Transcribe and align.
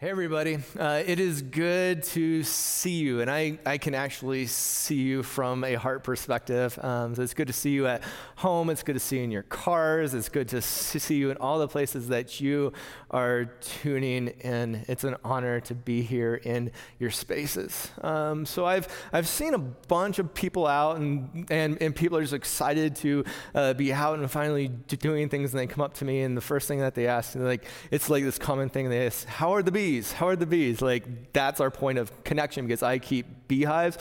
Hey, 0.00 0.10
everybody. 0.10 0.58
Uh, 0.78 1.02
it 1.04 1.18
is 1.18 1.42
good 1.42 2.04
to 2.04 2.44
see 2.44 2.98
you. 2.98 3.20
And 3.20 3.28
I, 3.28 3.58
I 3.66 3.78
can 3.78 3.96
actually 3.96 4.46
see 4.46 4.94
you 4.94 5.24
from 5.24 5.64
a 5.64 5.74
heart 5.74 6.04
perspective. 6.04 6.78
Um, 6.84 7.16
so 7.16 7.22
it's 7.22 7.34
good 7.34 7.48
to 7.48 7.52
see 7.52 7.70
you 7.70 7.88
at 7.88 8.04
home. 8.36 8.70
It's 8.70 8.84
good 8.84 8.92
to 8.92 9.00
see 9.00 9.16
you 9.16 9.24
in 9.24 9.32
your 9.32 9.42
cars. 9.42 10.14
It's 10.14 10.28
good 10.28 10.46
to 10.50 10.62
see 10.62 11.16
you 11.16 11.32
in 11.32 11.36
all 11.38 11.58
the 11.58 11.66
places 11.66 12.06
that 12.10 12.40
you 12.40 12.74
are 13.10 13.46
tuning 13.60 14.28
in. 14.28 14.84
It's 14.86 15.02
an 15.02 15.16
honor 15.24 15.58
to 15.62 15.74
be 15.74 16.02
here 16.02 16.36
in 16.36 16.70
your 17.00 17.10
spaces. 17.10 17.90
Um, 18.00 18.46
so 18.46 18.66
I've, 18.66 18.86
I've 19.12 19.26
seen 19.26 19.52
a 19.52 19.58
bunch 19.58 20.20
of 20.20 20.32
people 20.32 20.68
out, 20.68 20.98
and, 20.98 21.44
and, 21.50 21.76
and 21.82 21.92
people 21.92 22.18
are 22.18 22.22
just 22.22 22.34
excited 22.34 22.94
to 22.96 23.24
uh, 23.52 23.74
be 23.74 23.92
out 23.92 24.20
and 24.20 24.30
finally 24.30 24.68
doing 24.68 25.28
things. 25.28 25.52
And 25.52 25.58
they 25.58 25.66
come 25.66 25.82
up 25.82 25.94
to 25.94 26.04
me, 26.04 26.20
and 26.20 26.36
the 26.36 26.40
first 26.40 26.68
thing 26.68 26.78
that 26.78 26.94
they 26.94 27.08
ask, 27.08 27.34
and 27.34 27.44
like, 27.44 27.64
it's 27.90 28.08
like 28.08 28.22
this 28.22 28.38
common 28.38 28.68
thing 28.68 28.88
they 28.90 29.04
ask, 29.04 29.26
How 29.26 29.52
are 29.54 29.62
the 29.64 29.72
bees? 29.72 29.87
Bees? 29.88 30.12
How 30.12 30.28
are 30.28 30.36
the 30.36 30.46
bees? 30.46 30.82
Like 30.82 31.32
that's 31.32 31.60
our 31.60 31.70
point 31.70 31.98
of 31.98 32.06
connection 32.24 32.66
because 32.66 32.82
I 32.82 32.98
keep 32.98 33.26
beehives, 33.48 33.96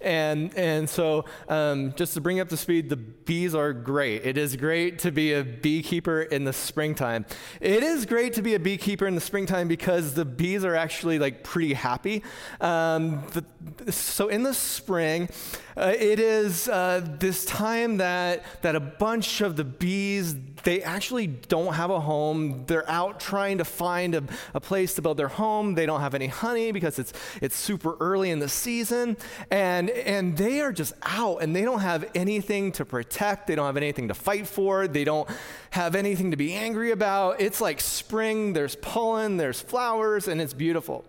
and 0.00 0.56
and 0.56 0.88
so 0.88 1.24
um, 1.48 1.92
just 1.96 2.14
to 2.14 2.20
bring 2.20 2.38
up 2.38 2.48
to 2.50 2.56
speed, 2.56 2.88
the 2.88 2.96
bees 2.96 3.54
are 3.54 3.72
great. 3.72 4.24
It 4.24 4.38
is 4.38 4.54
great 4.56 5.00
to 5.00 5.10
be 5.10 5.32
a 5.32 5.42
beekeeper 5.42 6.22
in 6.22 6.44
the 6.44 6.52
springtime. 6.52 7.26
It 7.60 7.82
is 7.82 8.06
great 8.06 8.34
to 8.34 8.42
be 8.42 8.54
a 8.54 8.60
beekeeper 8.60 9.06
in 9.06 9.14
the 9.14 9.20
springtime 9.20 9.66
because 9.68 10.14
the 10.14 10.24
bees 10.24 10.64
are 10.64 10.76
actually 10.76 11.18
like 11.18 11.42
pretty 11.42 11.74
happy. 11.74 12.22
Um, 12.60 13.24
the, 13.32 13.92
so 13.92 14.28
in 14.28 14.44
the 14.44 14.54
spring, 14.54 15.28
uh, 15.76 15.92
it 15.98 16.20
is 16.20 16.68
uh, 16.68 17.04
this 17.18 17.44
time 17.44 17.96
that 17.96 18.44
that 18.62 18.76
a 18.76 18.80
bunch 18.80 19.40
of 19.40 19.56
the 19.56 19.64
bees 19.64 20.36
they 20.62 20.82
actually 20.82 21.26
don't 21.26 21.74
have 21.74 21.90
a 21.90 22.00
home. 22.00 22.64
They're 22.66 22.88
out 22.88 23.20
trying 23.20 23.58
to 23.58 23.64
find 23.64 24.14
a, 24.14 24.22
a 24.54 24.60
place 24.60 24.94
to 24.94 25.02
build 25.02 25.16
their 25.16 25.28
home. 25.32 25.74
They 25.74 25.86
don't 25.86 26.00
have 26.00 26.14
any 26.14 26.28
honey 26.28 26.72
because 26.72 26.98
it's, 26.98 27.12
it's 27.40 27.56
super 27.56 27.96
early 28.00 28.30
in 28.30 28.38
the 28.38 28.48
season. 28.48 29.16
And, 29.50 29.90
and 29.90 30.36
they 30.36 30.60
are 30.60 30.72
just 30.72 30.94
out 31.02 31.38
and 31.38 31.54
they 31.54 31.62
don't 31.62 31.80
have 31.80 32.10
anything 32.14 32.72
to 32.72 32.84
protect. 32.84 33.46
They 33.46 33.54
don't 33.54 33.66
have 33.66 33.76
anything 33.76 34.08
to 34.08 34.14
fight 34.14 34.46
for. 34.46 34.88
They 34.88 35.04
don't 35.04 35.28
have 35.70 35.94
anything 35.94 36.30
to 36.30 36.36
be 36.36 36.54
angry 36.54 36.90
about. 36.90 37.40
It's 37.40 37.60
like 37.60 37.80
spring, 37.80 38.52
there's 38.52 38.76
pollen, 38.76 39.36
there's 39.36 39.60
flowers, 39.60 40.28
and 40.28 40.40
it's 40.40 40.54
beautiful 40.54 41.04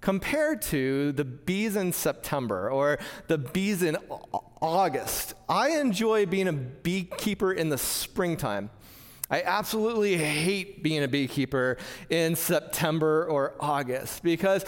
compared 0.00 0.62
to 0.62 1.12
the 1.12 1.24
bees 1.24 1.76
in 1.76 1.92
September 1.92 2.70
or 2.70 2.98
the 3.26 3.38
bees 3.38 3.82
in 3.82 3.96
August. 4.60 5.34
I 5.48 5.70
enjoy 5.78 6.26
being 6.26 6.48
a 6.48 6.52
beekeeper 6.52 7.52
in 7.52 7.68
the 7.68 7.78
springtime. 7.78 8.70
I 9.30 9.42
absolutely 9.42 10.16
hate 10.16 10.82
being 10.82 11.04
a 11.04 11.08
beekeeper 11.08 11.78
in 12.08 12.34
September 12.34 13.26
or 13.26 13.54
August 13.60 14.22
because 14.24 14.64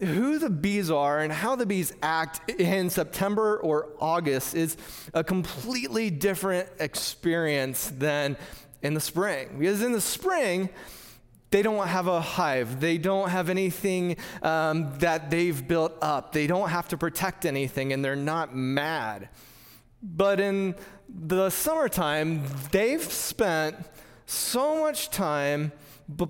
who 0.00 0.38
the 0.38 0.50
bees 0.50 0.90
are 0.90 1.20
and 1.20 1.32
how 1.32 1.56
the 1.56 1.64
bees 1.64 1.92
act 2.02 2.50
in 2.50 2.90
September 2.90 3.58
or 3.58 3.88
August 4.00 4.54
is 4.54 4.76
a 5.14 5.24
completely 5.24 6.10
different 6.10 6.68
experience 6.78 7.90
than 7.96 8.36
in 8.82 8.92
the 8.92 9.00
spring. 9.00 9.56
Because 9.58 9.82
in 9.82 9.92
the 9.92 10.00
spring, 10.00 10.68
they 11.50 11.62
don't 11.62 11.86
have 11.86 12.06
a 12.06 12.20
hive. 12.20 12.80
They 12.80 12.98
don't 12.98 13.30
have 13.30 13.48
anything 13.48 14.16
um, 14.42 14.98
that 14.98 15.30
they've 15.30 15.66
built 15.66 15.94
up. 16.02 16.32
They 16.32 16.46
don't 16.46 16.68
have 16.68 16.88
to 16.88 16.98
protect 16.98 17.46
anything, 17.46 17.92
and 17.92 18.04
they're 18.04 18.16
not 18.16 18.54
mad. 18.54 19.28
But 20.02 20.40
in 20.40 20.74
the 21.16 21.50
summertime, 21.50 22.42
they've 22.70 23.02
spent 23.02 23.76
so 24.26 24.80
much 24.80 25.10
time 25.10 25.72
b- 26.14 26.26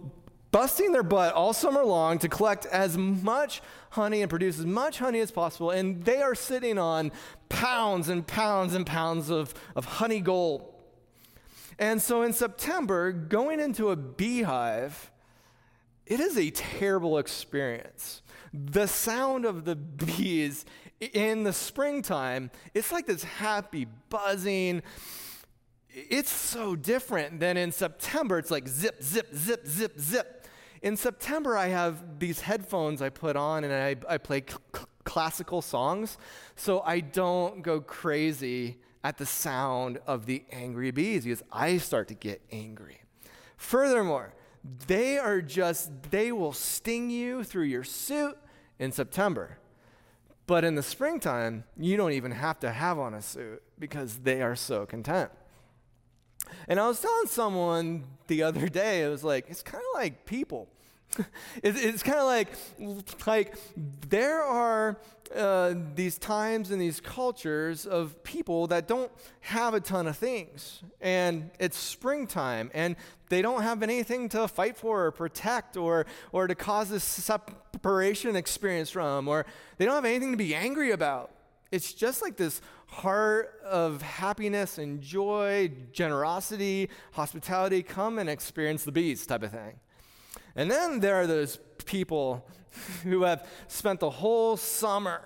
busting 0.50 0.92
their 0.92 1.02
butt 1.02 1.34
all 1.34 1.52
summer 1.52 1.84
long 1.84 2.18
to 2.18 2.28
collect 2.28 2.66
as 2.66 2.98
much 2.98 3.62
honey 3.90 4.22
and 4.22 4.30
produce 4.30 4.58
as 4.58 4.66
much 4.66 4.98
honey 4.98 5.20
as 5.20 5.30
possible. 5.30 5.70
And 5.70 6.04
they 6.04 6.20
are 6.20 6.34
sitting 6.34 6.78
on 6.78 7.12
pounds 7.48 8.08
and 8.08 8.26
pounds 8.26 8.74
and 8.74 8.84
pounds 8.84 9.30
of, 9.30 9.54
of 9.74 9.84
honey 9.84 10.20
gold. 10.20 10.72
And 11.78 12.00
so 12.00 12.22
in 12.22 12.32
September, 12.32 13.10
going 13.10 13.60
into 13.60 13.90
a 13.90 13.96
beehive, 13.96 15.10
it 16.06 16.20
is 16.20 16.36
a 16.36 16.50
terrible 16.50 17.18
experience. 17.18 18.22
The 18.52 18.86
sound 18.86 19.44
of 19.44 19.64
the 19.64 19.74
bees 19.74 20.64
in 21.12 21.44
the 21.44 21.52
springtime, 21.52 22.50
it's 22.72 22.92
like 22.92 23.06
this 23.06 23.24
happy 23.24 23.86
buzzing. 24.08 24.82
It's 25.90 26.30
so 26.30 26.74
different 26.74 27.40
than 27.40 27.56
in 27.56 27.72
September. 27.72 28.38
It's 28.38 28.50
like 28.50 28.66
zip, 28.66 29.02
zip, 29.02 29.34
zip, 29.34 29.66
zip, 29.66 29.98
zip. 29.98 30.46
In 30.82 30.96
September, 30.96 31.56
I 31.56 31.68
have 31.68 32.18
these 32.18 32.40
headphones 32.40 33.00
I 33.00 33.08
put 33.08 33.36
on 33.36 33.64
and 33.64 33.72
I, 33.72 33.96
I 34.14 34.18
play 34.18 34.42
cl- 34.46 34.86
classical 35.04 35.62
songs 35.62 36.18
so 36.56 36.80
I 36.80 37.00
don't 37.00 37.62
go 37.62 37.80
crazy 37.80 38.78
at 39.02 39.18
the 39.18 39.26
sound 39.26 39.98
of 40.06 40.26
the 40.26 40.44
angry 40.50 40.90
bees 40.90 41.24
because 41.24 41.42
I 41.52 41.78
start 41.78 42.08
to 42.08 42.14
get 42.14 42.42
angry. 42.50 43.02
Furthermore, 43.56 44.34
they 44.86 45.18
are 45.18 45.40
just, 45.40 45.90
they 46.10 46.32
will 46.32 46.52
sting 46.52 47.10
you 47.10 47.44
through 47.44 47.64
your 47.64 47.84
suit 47.84 48.36
in 48.78 48.92
September. 48.92 49.58
But 50.46 50.64
in 50.64 50.74
the 50.74 50.82
springtime, 50.82 51.64
you 51.76 51.96
don't 51.96 52.12
even 52.12 52.32
have 52.32 52.60
to 52.60 52.70
have 52.70 52.98
on 52.98 53.14
a 53.14 53.22
suit 53.22 53.62
because 53.78 54.18
they 54.18 54.42
are 54.42 54.56
so 54.56 54.84
content. 54.84 55.30
And 56.68 56.78
I 56.78 56.86
was 56.86 57.00
telling 57.00 57.26
someone 57.26 58.04
the 58.26 58.42
other 58.42 58.68
day, 58.68 59.02
it 59.02 59.08
was 59.08 59.24
like, 59.24 59.46
it's 59.48 59.62
kind 59.62 59.82
of 59.82 60.00
like 60.00 60.26
people. 60.26 60.68
it's, 61.62 61.80
it's 61.82 62.02
kind 62.02 62.18
of 62.18 62.26
like, 62.26 62.48
like 63.26 63.56
there 64.08 64.42
are 64.42 64.98
uh, 65.34 65.74
these 65.94 66.18
times 66.18 66.70
and 66.70 66.80
these 66.80 67.00
cultures 67.00 67.86
of 67.86 68.22
people 68.22 68.66
that 68.68 68.86
don't 68.86 69.10
have 69.40 69.74
a 69.74 69.80
ton 69.80 70.06
of 70.06 70.16
things. 70.16 70.82
And 71.00 71.50
it's 71.58 71.76
springtime, 71.76 72.70
and 72.74 72.96
they 73.28 73.42
don't 73.42 73.62
have 73.62 73.82
anything 73.82 74.28
to 74.30 74.46
fight 74.48 74.76
for 74.76 75.06
or 75.06 75.10
protect 75.10 75.76
or, 75.76 76.06
or 76.32 76.46
to 76.46 76.54
cause 76.54 76.90
this 76.90 77.04
separation 77.04 78.36
experience 78.36 78.90
from, 78.90 79.28
or 79.28 79.46
they 79.78 79.84
don't 79.84 79.94
have 79.94 80.04
anything 80.04 80.30
to 80.30 80.36
be 80.36 80.54
angry 80.54 80.92
about. 80.92 81.30
It's 81.72 81.92
just 81.92 82.22
like 82.22 82.36
this 82.36 82.60
heart 82.86 83.60
of 83.64 84.00
happiness 84.02 84.78
and 84.78 85.00
joy, 85.00 85.72
generosity, 85.92 86.88
hospitality, 87.12 87.82
come 87.82 88.18
and 88.18 88.30
experience 88.30 88.84
the 88.84 88.92
bees 88.92 89.26
type 89.26 89.42
of 89.42 89.50
thing. 89.50 89.80
And 90.56 90.70
then 90.70 91.00
there 91.00 91.16
are 91.16 91.26
those 91.26 91.58
people 91.84 92.46
who 93.02 93.22
have 93.22 93.46
spent 93.68 94.00
the 94.00 94.10
whole 94.10 94.56
summer 94.56 95.22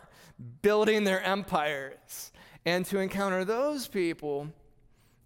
building 0.63 1.05
their 1.05 1.23
empires. 1.23 2.33
And 2.65 2.85
to 2.87 2.99
encounter 2.99 3.45
those 3.45 3.89
people, 3.89 4.49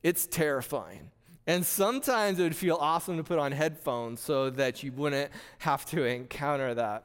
it's 0.02 0.26
terrifying. 0.26 1.10
And 1.46 1.66
sometimes 1.66 2.38
it 2.38 2.44
would 2.44 2.56
feel 2.56 2.76
awesome 2.76 3.16
to 3.16 3.24
put 3.24 3.38
on 3.38 3.52
headphones 3.52 4.20
so 4.20 4.50
that 4.50 4.82
you 4.82 4.92
wouldn't 4.92 5.30
have 5.58 5.84
to 5.86 6.04
encounter 6.04 6.74
that. 6.74 7.04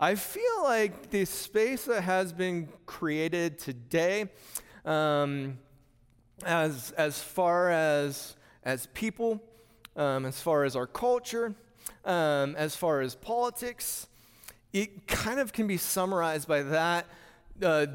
I 0.00 0.14
feel 0.14 0.62
like 0.62 1.10
the 1.10 1.24
space 1.24 1.84
that 1.86 2.02
has 2.02 2.32
been 2.32 2.68
created 2.86 3.58
today, 3.58 4.30
um, 4.84 5.58
as, 6.44 6.92
as 6.92 7.20
far 7.20 7.70
as, 7.70 8.36
as 8.62 8.86
people, 8.94 9.42
um, 9.96 10.24
as 10.26 10.40
far 10.40 10.64
as 10.64 10.76
our 10.76 10.86
culture, 10.86 11.54
um, 12.04 12.54
as 12.56 12.76
far 12.76 13.00
as 13.00 13.14
politics, 13.14 14.06
it 14.72 15.06
kind 15.06 15.40
of 15.40 15.52
can 15.52 15.66
be 15.66 15.76
summarized 15.76 16.48
by 16.48 16.62
that. 16.62 17.06
Uh, 17.60 17.86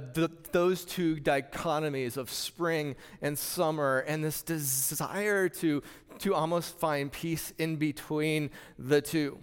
those 0.51 0.83
two 0.83 1.15
dichotomies 1.15 2.17
of 2.17 2.29
spring 2.29 2.95
and 3.21 3.39
summer, 3.39 3.99
and 3.99 4.21
this 4.23 4.41
desire 4.41 5.47
to, 5.47 5.81
to 6.19 6.33
almost 6.35 6.77
find 6.79 7.11
peace 7.11 7.53
in 7.57 7.77
between 7.77 8.49
the 8.77 9.01
two. 9.01 9.37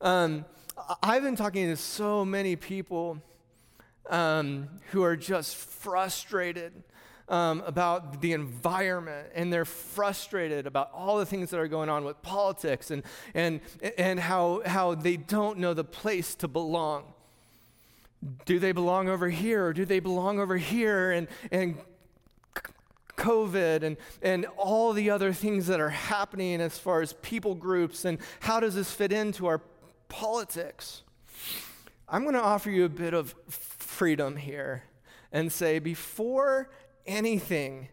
Um, 0.00 0.46
I've 1.02 1.22
been 1.22 1.36
talking 1.36 1.66
to 1.66 1.76
so 1.76 2.24
many 2.24 2.56
people 2.56 3.20
um, 4.08 4.68
who 4.92 5.02
are 5.02 5.16
just 5.16 5.56
frustrated 5.56 6.72
um, 7.28 7.62
about 7.66 8.20
the 8.20 8.32
environment 8.32 9.28
and 9.34 9.52
they're 9.52 9.64
frustrated 9.64 10.66
about 10.66 10.90
all 10.92 11.18
the 11.18 11.26
things 11.26 11.50
that 11.50 11.60
are 11.60 11.68
going 11.68 11.88
on 11.88 12.04
with 12.04 12.20
politics 12.22 12.90
and, 12.90 13.02
and, 13.34 13.60
and 13.96 14.18
how, 14.18 14.62
how 14.64 14.94
they 14.94 15.16
don't 15.16 15.58
know 15.58 15.74
the 15.74 15.84
place 15.84 16.34
to 16.36 16.48
belong. 16.48 17.04
Do 18.46 18.58
they 18.58 18.72
belong 18.72 19.08
over 19.08 19.28
here 19.28 19.66
or 19.66 19.72
do 19.72 19.84
they 19.84 20.00
belong 20.00 20.40
over 20.40 20.56
here? 20.56 21.12
And, 21.12 21.28
and 21.52 21.78
COVID 23.16 23.82
and, 23.82 23.96
and 24.22 24.46
all 24.56 24.92
the 24.92 25.10
other 25.10 25.32
things 25.32 25.66
that 25.66 25.80
are 25.80 25.90
happening 25.90 26.60
as 26.60 26.78
far 26.78 27.02
as 27.02 27.12
people 27.14 27.54
groups 27.54 28.04
and 28.04 28.18
how 28.40 28.60
does 28.60 28.74
this 28.74 28.90
fit 28.90 29.12
into 29.12 29.46
our 29.46 29.60
politics? 30.08 31.02
I'm 32.08 32.22
going 32.22 32.34
to 32.34 32.42
offer 32.42 32.70
you 32.70 32.84
a 32.84 32.88
bit 32.88 33.12
of 33.12 33.34
freedom 33.48 34.36
here 34.36 34.84
and 35.30 35.52
say 35.52 35.78
before 35.78 36.70
anything 37.08 37.88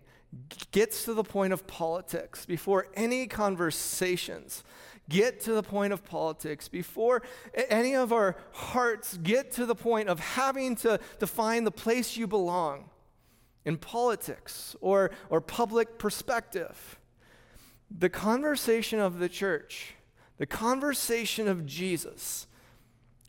gets 0.71 1.05
to 1.05 1.13
the 1.13 1.23
point 1.23 1.53
of 1.53 1.65
politics, 1.65 2.45
before 2.45 2.87
any 2.93 3.25
conversations 3.25 4.63
get 5.07 5.39
to 5.41 5.53
the 5.53 5.63
point 5.63 5.93
of 5.93 6.03
politics, 6.03 6.67
before 6.67 7.21
any 7.69 7.95
of 7.95 8.11
our 8.11 8.35
hearts 8.51 9.17
get 9.17 9.51
to 9.51 9.65
the 9.65 9.75
point 9.75 10.09
of 10.09 10.19
having 10.19 10.75
to, 10.75 10.99
define 11.19 11.63
the 11.63 11.71
place 11.71 12.17
you 12.17 12.27
belong 12.27 12.89
in 13.65 13.77
politics 13.77 14.75
or, 14.81 15.11
or 15.29 15.41
public 15.41 15.97
perspective, 15.97 16.99
the 17.95 18.09
conversation 18.09 18.99
of 18.99 19.19
the 19.19 19.29
church, 19.29 19.93
the 20.37 20.45
conversation 20.45 21.47
of 21.47 21.65
Jesus, 21.65 22.47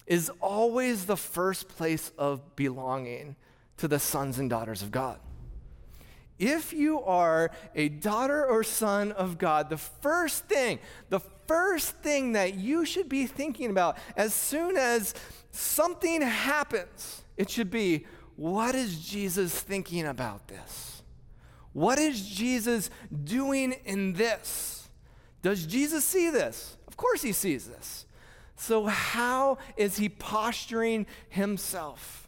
is 0.06 0.30
always 0.40 1.06
the 1.06 1.16
first 1.16 1.68
place 1.68 2.12
of 2.16 2.56
belonging 2.56 3.36
to 3.76 3.88
the 3.88 3.98
sons 3.98 4.38
and 4.38 4.48
daughters 4.48 4.82
of 4.82 4.90
God. 4.90 5.18
If 6.38 6.72
you 6.72 7.02
are 7.02 7.50
a 7.74 7.88
daughter 7.88 8.44
or 8.44 8.62
son 8.62 9.12
of 9.12 9.38
God, 9.38 9.70
the 9.70 9.78
first 9.78 10.44
thing, 10.44 10.78
the 11.08 11.20
first 11.46 11.96
thing 11.98 12.32
that 12.32 12.54
you 12.54 12.84
should 12.84 13.08
be 13.08 13.26
thinking 13.26 13.70
about 13.70 13.96
as 14.16 14.34
soon 14.34 14.76
as 14.76 15.14
something 15.50 16.20
happens, 16.20 17.22
it 17.36 17.48
should 17.48 17.70
be 17.70 18.04
what 18.36 18.74
is 18.74 18.98
Jesus 18.98 19.58
thinking 19.58 20.06
about 20.06 20.48
this? 20.48 21.02
What 21.72 21.98
is 21.98 22.26
Jesus 22.26 22.90
doing 23.24 23.72
in 23.84 24.12
this? 24.12 24.88
Does 25.42 25.66
Jesus 25.66 26.04
see 26.04 26.30
this? 26.30 26.76
Of 26.86 26.96
course, 26.96 27.22
he 27.22 27.32
sees 27.32 27.66
this. 27.66 28.06
So, 28.56 28.86
how 28.86 29.58
is 29.76 29.98
he 29.98 30.08
posturing 30.08 31.06
himself? 31.28 32.25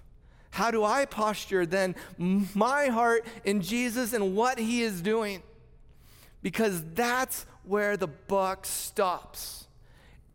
How 0.59 0.73
do 0.73 0.83
I 0.83 1.05
posture 1.05 1.65
then 1.65 1.95
my 2.19 2.89
heart 2.89 3.25
in 3.45 3.63
Jesus 3.63 4.13
and 4.13 4.35
what 4.35 4.59
he 4.59 4.83
is 4.83 5.01
doing? 5.01 5.45
Because 6.43 6.83
that's 6.95 7.47
where 7.63 7.97
the 7.97 8.09
buck 8.09 8.67
stops. 8.67 9.69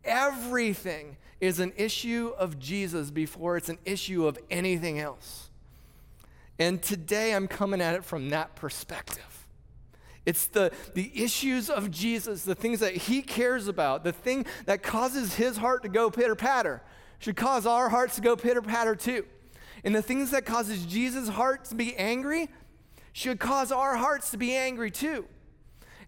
Everything 0.05 1.17
is 1.41 1.59
an 1.59 1.73
issue 1.75 2.31
of 2.37 2.57
Jesus 2.57 3.11
before 3.11 3.57
it's 3.57 3.67
an 3.67 3.79
issue 3.83 4.25
of 4.25 4.39
anything 4.49 4.97
else. 4.97 5.49
And 6.57 6.81
today 6.81 7.35
I'm 7.35 7.49
coming 7.49 7.81
at 7.81 7.93
it 7.93 8.05
from 8.05 8.29
that 8.29 8.55
perspective. 8.55 9.45
It's 10.25 10.47
the, 10.47 10.71
the 10.93 11.11
issues 11.21 11.69
of 11.69 11.91
Jesus, 11.91 12.45
the 12.45 12.55
things 12.55 12.79
that 12.79 12.95
he 12.95 13.21
cares 13.21 13.67
about, 13.67 14.05
the 14.05 14.13
thing 14.13 14.45
that 14.67 14.83
causes 14.83 15.35
his 15.35 15.57
heart 15.57 15.83
to 15.83 15.89
go 15.89 16.09
pitter 16.09 16.35
patter, 16.35 16.81
should 17.19 17.35
cause 17.35 17.65
our 17.65 17.89
hearts 17.89 18.15
to 18.15 18.21
go 18.21 18.37
pitter 18.37 18.61
patter 18.61 18.95
too. 18.95 19.25
And 19.83 19.93
the 19.93 20.01
things 20.01 20.31
that 20.31 20.45
causes 20.45 20.85
Jesus' 20.85 21.29
heart 21.29 21.65
to 21.65 21.75
be 21.75 21.95
angry 21.95 22.49
should 23.11 23.39
cause 23.39 23.71
our 23.71 23.97
hearts 23.97 24.31
to 24.31 24.37
be 24.37 24.55
angry 24.55 24.89
too. 24.91 25.25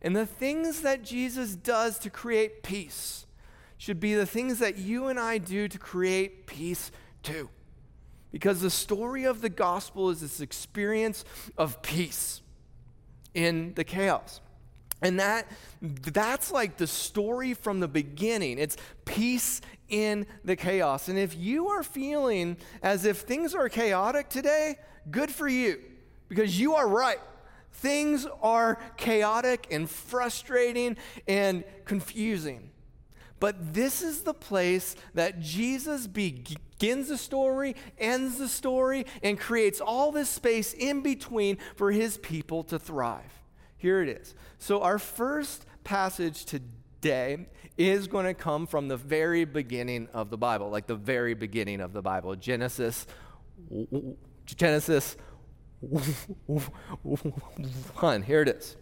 And 0.01 0.15
the 0.15 0.25
things 0.25 0.81
that 0.81 1.03
Jesus 1.03 1.55
does 1.55 1.99
to 1.99 2.09
create 2.09 2.63
peace 2.63 3.25
should 3.77 3.99
be 3.99 4.13
the 4.13 4.25
things 4.25 4.59
that 4.59 4.77
you 4.77 5.07
and 5.07 5.19
I 5.19 5.37
do 5.37 5.67
to 5.67 5.77
create 5.77 6.47
peace 6.47 6.91
too. 7.23 7.49
Because 8.31 8.61
the 8.61 8.69
story 8.69 9.25
of 9.25 9.41
the 9.41 9.49
gospel 9.49 10.09
is 10.09 10.21
this 10.21 10.41
experience 10.41 11.25
of 11.57 11.81
peace 11.81 12.41
in 13.33 13.73
the 13.75 13.83
chaos. 13.83 14.41
And 15.01 15.19
that 15.19 15.47
that's 15.81 16.51
like 16.51 16.77
the 16.77 16.87
story 16.87 17.53
from 17.53 17.79
the 17.79 17.87
beginning. 17.87 18.57
It's 18.57 18.77
peace 19.03 19.61
in 19.89 20.25
the 20.43 20.55
chaos. 20.55 21.07
And 21.07 21.17
if 21.17 21.35
you 21.35 21.69
are 21.69 21.83
feeling 21.83 22.57
as 22.81 23.05
if 23.05 23.19
things 23.19 23.53
are 23.53 23.69
chaotic 23.69 24.29
today, 24.29 24.75
good 25.11 25.31
for 25.31 25.47
you 25.47 25.79
because 26.27 26.59
you 26.59 26.75
are 26.75 26.87
right. 26.87 27.19
Things 27.71 28.25
are 28.41 28.79
chaotic 28.97 29.67
and 29.69 29.89
frustrating 29.89 30.97
and 31.27 31.63
confusing. 31.83 32.71
But 33.39 33.73
this 33.73 34.01
is 34.01 34.21
the 34.21 34.33
place 34.33 34.95
that 35.13 35.41
Jesus 35.41 36.07
begins 36.07 37.09
the 37.09 37.17
story, 37.17 37.75
ends 37.97 38.37
the 38.37 38.47
story, 38.47 39.05
and 39.21 39.37
creates 39.39 39.81
all 39.81 40.11
this 40.11 40.29
space 40.29 40.73
in 40.73 41.01
between 41.01 41.57
for 41.75 41.91
his 41.91 42.17
people 42.17 42.63
to 42.65 42.79
thrive. 42.79 43.41
Here 43.77 44.01
it 44.01 44.09
is. 44.09 44.33
So, 44.57 44.81
our 44.81 44.97
first 44.97 45.65
passage 45.83 46.45
today 46.45 47.47
is 47.77 48.07
going 48.07 48.25
to 48.25 48.33
come 48.33 48.67
from 48.67 48.87
the 48.87 48.97
very 48.97 49.45
beginning 49.45 50.07
of 50.13 50.29
the 50.29 50.37
Bible, 50.37 50.69
like 50.69 50.87
the 50.87 50.95
very 50.95 51.33
beginning 51.33 51.81
of 51.81 51.93
the 51.93 52.01
Bible. 52.01 52.35
Genesis, 52.35 53.07
Genesis 54.45 55.17
1. 55.81 58.21
Here 58.23 58.41
it 58.41 58.49
is. 58.49 58.75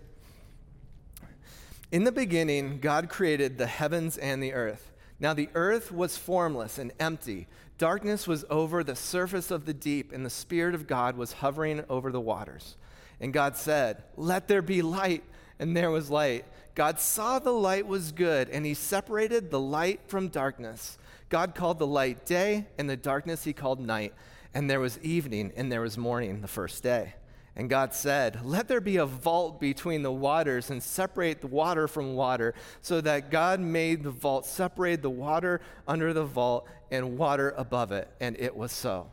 In 1.92 2.04
the 2.04 2.12
beginning, 2.12 2.80
God 2.80 3.10
created 3.10 3.57
the 3.57 3.68
heavens 3.68 4.18
and 4.18 4.42
the 4.42 4.54
earth. 4.54 4.92
Now 5.19 5.34
the 5.34 5.50
earth 5.54 5.92
was 5.92 6.18
formless 6.18 6.78
and 6.78 6.92
empty. 7.00 7.48
Darkness 7.78 8.28
was 8.28 8.46
over 8.50 8.84
the 8.84 8.96
surface 8.96 9.51
of 9.51 9.66
the 9.66 9.74
deep, 9.74 10.12
and 10.12 10.25
the 10.25 10.30
Spirit 10.30 10.75
of 10.75 10.88
God 10.88 11.18
was 11.18 11.34
hovering 11.34 11.84
over 11.89 12.12
the 12.12 12.19
waters. 12.19 12.78
And 13.19 13.31
God 13.31 13.56
said, 13.56 14.04
Let 14.18 14.48
there 14.48 14.62
be 14.62 14.81
light. 14.81 15.24
And 15.63 15.77
there 15.77 15.92
was 15.92 16.10
light. 16.10 16.44
God 16.75 17.00
saw 17.00 17.39
the 17.39 17.54
light 17.54 17.88
was 17.88 18.12
good, 18.12 18.50
and 18.50 18.65
he 18.65 18.74
separated 18.74 19.50
the 19.50 19.62
light 19.62 20.01
from 20.07 20.27
darkness. 20.27 20.98
God 21.30 21.56
called 21.56 21.80
the 21.80 21.88
light 21.88 22.25
day, 22.25 22.68
and 22.77 22.89
the 22.89 22.98
darkness 22.98 23.45
he 23.45 23.54
called 23.54 23.80
night. 23.80 24.13
And 24.54 24.69
there 24.69 24.81
was 24.81 25.00
evening, 25.00 25.54
and 25.56 25.71
there 25.71 25.80
was 25.80 25.98
morning 25.98 26.42
the 26.42 26.50
first 26.50 26.83
day. 26.83 27.13
And 27.56 27.69
God 27.69 27.94
said, 27.94 28.44
Let 28.44 28.68
there 28.68 28.81
be 28.81 28.98
a 28.98 29.06
vault 29.06 29.62
between 29.62 30.01
the 30.01 30.12
waters 30.12 30.69
and 30.69 30.83
separate 30.83 31.39
the 31.39 31.48
water 31.48 31.88
from 31.88 32.13
water. 32.13 32.56
So 32.81 33.00
that 33.00 33.31
God 33.31 33.62
made 33.62 34.04
the 34.04 34.12
vault, 34.12 34.45
separated 34.45 35.01
the 35.01 35.10
water 35.10 35.62
under 35.88 36.12
the 36.12 36.25
vault 36.25 36.68
and 36.92 37.18
water 37.18 37.54
above 37.56 37.94
it. 37.94 38.10
And 38.19 38.36
it 38.38 38.54
was 38.54 38.74
so. 38.74 39.07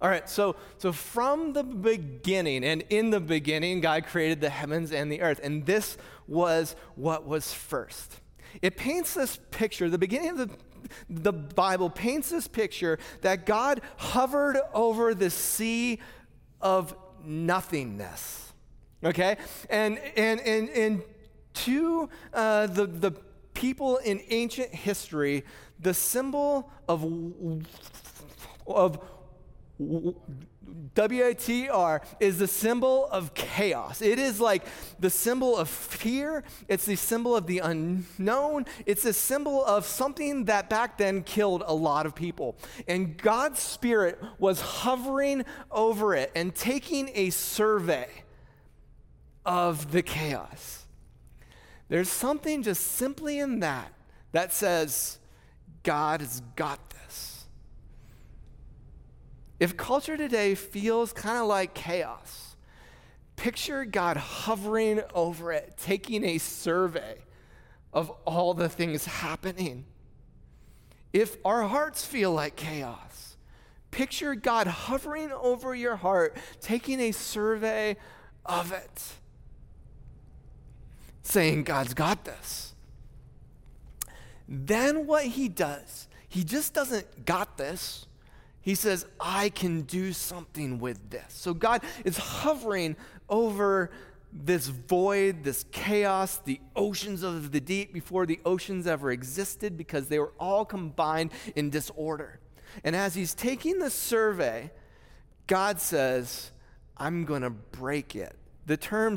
All 0.00 0.08
right, 0.08 0.28
so, 0.28 0.54
so 0.76 0.92
from 0.92 1.54
the 1.54 1.64
beginning, 1.64 2.64
and 2.64 2.84
in 2.88 3.10
the 3.10 3.18
beginning, 3.18 3.80
God 3.80 4.06
created 4.06 4.40
the 4.40 4.50
heavens 4.50 4.92
and 4.92 5.10
the 5.10 5.20
earth. 5.22 5.40
And 5.42 5.66
this 5.66 5.98
was 6.28 6.76
what 6.94 7.26
was 7.26 7.52
first. 7.52 8.20
It 8.62 8.76
paints 8.76 9.14
this 9.14 9.40
picture, 9.50 9.90
the 9.90 9.98
beginning 9.98 10.30
of 10.30 10.36
the, 10.38 10.50
the 11.10 11.32
Bible 11.32 11.90
paints 11.90 12.30
this 12.30 12.46
picture 12.46 12.98
that 13.22 13.44
God 13.44 13.80
hovered 13.96 14.58
over 14.72 15.14
the 15.14 15.30
sea 15.30 15.98
of 16.60 16.94
nothingness. 17.24 18.52
Okay? 19.02 19.36
And, 19.68 19.98
and, 20.16 20.40
and, 20.40 20.68
and 20.70 21.02
to 21.54 22.08
uh, 22.32 22.68
the, 22.68 22.86
the 22.86 23.10
people 23.54 23.96
in 23.98 24.20
ancient 24.28 24.72
history, 24.72 25.44
the 25.80 25.94
symbol 25.94 26.70
of, 26.88 27.04
of 28.66 29.00
WATR 30.94 32.00
is 32.20 32.38
the 32.38 32.46
symbol 32.48 33.06
of 33.06 33.34
chaos. 33.34 34.02
It 34.02 34.18
is 34.18 34.40
like 34.40 34.64
the 34.98 35.10
symbol 35.10 35.56
of 35.56 35.68
fear. 35.68 36.42
It's 36.66 36.84
the 36.84 36.96
symbol 36.96 37.36
of 37.36 37.46
the 37.46 37.60
unknown. 37.60 38.66
It's 38.86 39.04
a 39.04 39.12
symbol 39.12 39.64
of 39.64 39.86
something 39.86 40.46
that 40.46 40.68
back 40.68 40.98
then 40.98 41.22
killed 41.22 41.62
a 41.66 41.74
lot 41.74 42.06
of 42.06 42.14
people. 42.14 42.56
And 42.88 43.16
God's 43.16 43.60
Spirit 43.60 44.20
was 44.38 44.60
hovering 44.60 45.44
over 45.70 46.14
it 46.14 46.32
and 46.34 46.54
taking 46.54 47.10
a 47.14 47.30
survey 47.30 48.08
of 49.46 49.92
the 49.92 50.02
chaos. 50.02 50.86
There's 51.88 52.10
something 52.10 52.62
just 52.62 52.82
simply 52.82 53.38
in 53.38 53.60
that 53.60 53.92
that 54.32 54.52
says, 54.52 55.18
God 55.84 56.20
has 56.20 56.42
got 56.56 56.80
if 59.60 59.76
culture 59.76 60.16
today 60.16 60.54
feels 60.54 61.12
kind 61.12 61.38
of 61.38 61.46
like 61.46 61.74
chaos, 61.74 62.56
picture 63.36 63.84
God 63.84 64.16
hovering 64.16 65.00
over 65.14 65.52
it, 65.52 65.74
taking 65.76 66.24
a 66.24 66.38
survey 66.38 67.18
of 67.92 68.10
all 68.24 68.54
the 68.54 68.68
things 68.68 69.04
happening. 69.06 69.84
If 71.12 71.36
our 71.44 71.62
hearts 71.62 72.04
feel 72.04 72.32
like 72.32 72.56
chaos, 72.56 73.36
picture 73.90 74.34
God 74.34 74.66
hovering 74.66 75.32
over 75.32 75.74
your 75.74 75.96
heart, 75.96 76.36
taking 76.60 77.00
a 77.00 77.12
survey 77.12 77.96
of 78.44 78.72
it, 78.72 79.02
saying, 81.22 81.64
God's 81.64 81.94
got 81.94 82.24
this. 82.24 82.74
Then 84.46 85.06
what 85.06 85.24
he 85.24 85.48
does, 85.48 86.08
he 86.28 86.44
just 86.44 86.74
doesn't 86.74 87.24
got 87.24 87.58
this. 87.58 88.06
He 88.68 88.74
says, 88.74 89.06
I 89.18 89.48
can 89.48 89.80
do 89.80 90.12
something 90.12 90.78
with 90.78 91.08
this. 91.08 91.24
So 91.28 91.54
God 91.54 91.80
is 92.04 92.18
hovering 92.18 92.96
over 93.26 93.90
this 94.30 94.66
void, 94.66 95.42
this 95.42 95.64
chaos, 95.72 96.36
the 96.44 96.60
oceans 96.76 97.22
of 97.22 97.50
the 97.50 97.62
deep 97.62 97.94
before 97.94 98.26
the 98.26 98.38
oceans 98.44 98.86
ever 98.86 99.10
existed 99.10 99.78
because 99.78 100.08
they 100.08 100.18
were 100.18 100.34
all 100.38 100.66
combined 100.66 101.32
in 101.56 101.70
disorder. 101.70 102.40
And 102.84 102.94
as 102.94 103.14
he's 103.14 103.32
taking 103.32 103.78
the 103.78 103.88
survey, 103.88 104.70
God 105.46 105.80
says, 105.80 106.50
I'm 106.98 107.24
going 107.24 107.40
to 107.40 107.48
break 107.48 108.14
it. 108.14 108.36
The 108.66 108.76
term 108.76 109.16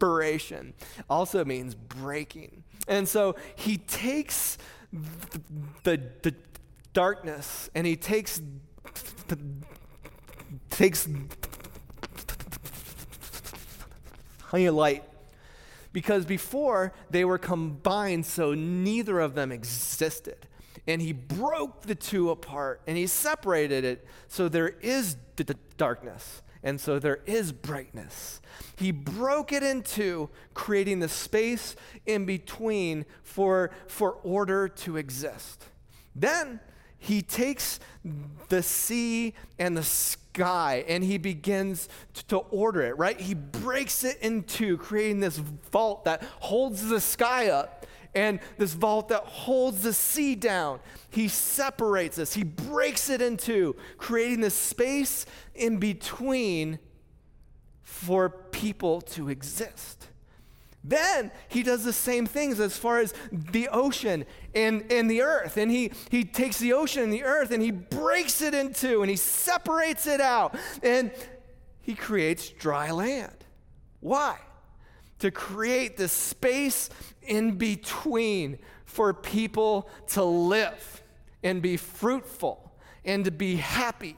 separation 0.00 0.74
also 1.08 1.44
means 1.44 1.76
breaking. 1.76 2.64
And 2.88 3.08
so 3.08 3.36
he 3.54 3.78
takes 3.78 4.58
the, 4.92 5.40
the, 5.84 6.02
the 6.22 6.34
darkness 6.92 7.70
and 7.74 7.86
he 7.86 7.96
takes 7.96 8.40
takes 10.70 11.08
honey 14.40 14.70
light 14.70 15.04
because 15.92 16.24
before 16.24 16.92
they 17.10 17.24
were 17.24 17.38
combined 17.38 18.26
so 18.26 18.54
neither 18.54 19.20
of 19.20 19.34
them 19.34 19.50
existed 19.52 20.46
and 20.86 21.00
he 21.00 21.12
broke 21.12 21.82
the 21.82 21.94
two 21.94 22.30
apart 22.30 22.80
and 22.86 22.96
he 22.96 23.06
separated 23.06 23.84
it 23.84 24.06
so 24.28 24.48
there 24.48 24.68
is 24.68 25.16
d- 25.36 25.44
d- 25.44 25.54
darkness 25.76 26.42
and 26.62 26.80
so 26.80 26.98
there 26.98 27.20
is 27.26 27.52
brightness. 27.52 28.40
He 28.76 28.92
broke 28.92 29.52
it 29.52 29.62
into 29.62 30.30
creating 30.54 31.00
the 31.00 31.08
space 31.08 31.74
in 32.06 32.24
between 32.24 33.04
for, 33.22 33.70
for 33.88 34.12
order 34.22 34.68
to 34.68 34.96
exist. 34.96 35.64
Then 36.14 36.60
he 37.02 37.20
takes 37.20 37.80
the 38.48 38.62
sea 38.62 39.34
and 39.58 39.76
the 39.76 39.82
sky 39.82 40.84
and 40.86 41.02
he 41.02 41.18
begins 41.18 41.88
to 42.28 42.36
order 42.36 42.82
it, 42.82 42.96
right? 42.96 43.20
He 43.20 43.34
breaks 43.34 44.04
it 44.04 44.18
in 44.22 44.44
two, 44.44 44.78
creating 44.78 45.18
this 45.18 45.36
vault 45.36 46.04
that 46.04 46.22
holds 46.38 46.88
the 46.88 47.00
sky 47.00 47.48
up 47.48 47.86
and 48.14 48.38
this 48.56 48.74
vault 48.74 49.08
that 49.08 49.24
holds 49.24 49.82
the 49.82 49.92
sea 49.92 50.36
down. 50.36 50.78
He 51.10 51.26
separates 51.26 52.20
us, 52.20 52.34
he 52.34 52.44
breaks 52.44 53.10
it 53.10 53.20
in 53.20 53.36
two, 53.36 53.74
creating 53.98 54.40
this 54.40 54.54
space 54.54 55.26
in 55.56 55.78
between 55.78 56.78
for 57.82 58.28
people 58.28 59.00
to 59.00 59.28
exist. 59.28 60.06
Then 60.84 61.30
he 61.48 61.62
does 61.62 61.84
the 61.84 61.92
same 61.92 62.26
things 62.26 62.58
as 62.58 62.76
far 62.76 62.98
as 62.98 63.14
the 63.30 63.68
ocean 63.68 64.24
and, 64.54 64.90
and 64.90 65.10
the 65.10 65.22
earth. 65.22 65.56
And 65.56 65.70
he, 65.70 65.92
he 66.10 66.24
takes 66.24 66.58
the 66.58 66.72
ocean 66.72 67.04
and 67.04 67.12
the 67.12 67.22
earth 67.24 67.52
and 67.52 67.62
he 67.62 67.70
breaks 67.70 68.42
it 68.42 68.52
in 68.54 68.72
two 68.72 69.02
and 69.02 69.10
he 69.10 69.16
separates 69.16 70.06
it 70.06 70.20
out. 70.20 70.56
And 70.82 71.12
he 71.80 71.94
creates 71.94 72.48
dry 72.48 72.90
land. 72.90 73.44
Why? 74.00 74.38
To 75.20 75.30
create 75.30 75.96
the 75.96 76.08
space 76.08 76.90
in 77.22 77.58
between 77.58 78.58
for 78.84 79.14
people 79.14 79.88
to 80.08 80.24
live 80.24 81.02
and 81.44 81.62
be 81.62 81.76
fruitful 81.76 82.72
and 83.04 83.24
to 83.24 83.30
be 83.30 83.56
happy. 83.56 84.16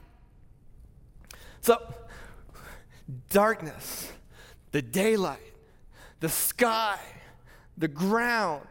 So, 1.61 1.77
darkness, 3.29 4.11
the 4.71 4.81
daylight, 4.81 5.54
the 6.25 6.29
sky, 6.29 6.97
the 7.77 7.87
ground, 7.87 8.65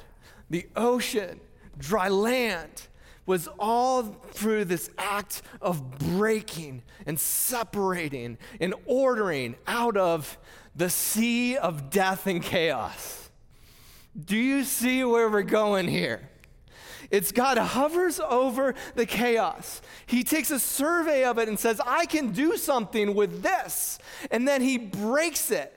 the 0.51 0.67
ocean, 0.75 1.39
dry 1.79 2.09
land 2.09 2.89
was 3.27 3.49
all 3.61 4.03
through 4.33 4.65
this 4.65 4.91
act 4.99 5.41
of 5.63 6.01
breaking 6.01 6.83
and 7.07 7.17
separating 7.17 8.39
and 8.59 8.75
ordering 8.87 9.55
out 9.69 9.97
of 9.97 10.37
the 10.75 10.91
sea 10.91 11.57
of 11.57 11.91
death 11.91 12.27
and 12.27 12.43
chaos. 12.43 13.31
Do 14.19 14.37
you 14.37 14.65
see 14.65 15.05
where 15.05 15.31
we're 15.31 15.43
going 15.43 15.87
here? 15.87 16.29
It's 17.09 17.31
God 17.31 17.57
hovers 17.57 18.19
over 18.19 18.75
the 18.97 19.07
chaos. 19.07 19.81
He 20.07 20.25
takes 20.25 20.51
a 20.51 20.59
survey 20.59 21.23
of 21.23 21.39
it 21.39 21.47
and 21.49 21.57
says, 21.57 21.81
I 21.87 22.07
can 22.07 22.33
do 22.33 22.57
something 22.57 23.15
with 23.15 23.45
this. 23.45 24.01
And 24.33 24.49
then 24.49 24.61
he 24.61 24.77
breaks 24.77 25.53
it. 25.53 25.74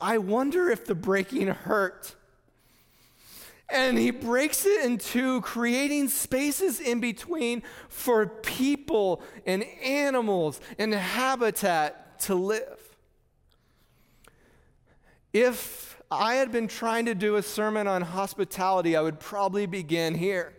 I 0.00 0.18
wonder 0.18 0.70
if 0.70 0.84
the 0.84 0.94
breaking 0.94 1.48
hurt. 1.48 2.14
And 3.68 3.98
he 3.98 4.12
breaks 4.12 4.64
it 4.64 4.84
into 4.84 5.40
creating 5.40 6.08
spaces 6.08 6.78
in 6.80 7.00
between 7.00 7.62
for 7.88 8.26
people 8.26 9.22
and 9.44 9.64
animals 9.82 10.60
and 10.78 10.94
habitat 10.94 12.20
to 12.20 12.34
live. 12.34 12.96
If 15.32 16.00
I 16.10 16.34
had 16.34 16.52
been 16.52 16.68
trying 16.68 17.06
to 17.06 17.14
do 17.14 17.36
a 17.36 17.42
sermon 17.42 17.88
on 17.88 18.02
hospitality, 18.02 18.94
I 18.94 19.00
would 19.00 19.18
probably 19.18 19.66
begin 19.66 20.14
here 20.14 20.52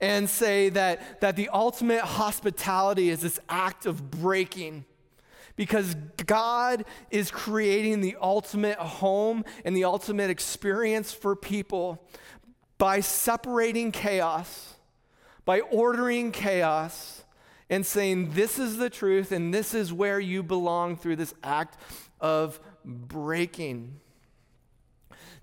and 0.00 0.28
say 0.28 0.68
that, 0.70 1.20
that 1.20 1.36
the 1.36 1.48
ultimate 1.48 2.02
hospitality 2.02 3.08
is 3.08 3.20
this 3.20 3.40
act 3.48 3.86
of 3.86 4.10
breaking 4.10 4.84
because 5.60 5.94
God 6.24 6.86
is 7.10 7.30
creating 7.30 8.00
the 8.00 8.16
ultimate 8.18 8.78
home 8.78 9.44
and 9.62 9.76
the 9.76 9.84
ultimate 9.84 10.30
experience 10.30 11.12
for 11.12 11.36
people 11.36 12.02
by 12.78 13.00
separating 13.00 13.92
chaos, 13.92 14.76
by 15.44 15.60
ordering 15.60 16.32
chaos, 16.32 17.24
and 17.68 17.84
saying, 17.84 18.30
This 18.32 18.58
is 18.58 18.78
the 18.78 18.88
truth 18.88 19.32
and 19.32 19.52
this 19.52 19.74
is 19.74 19.92
where 19.92 20.18
you 20.18 20.42
belong 20.42 20.96
through 20.96 21.16
this 21.16 21.34
act 21.42 21.76
of 22.22 22.58
breaking. 22.82 24.00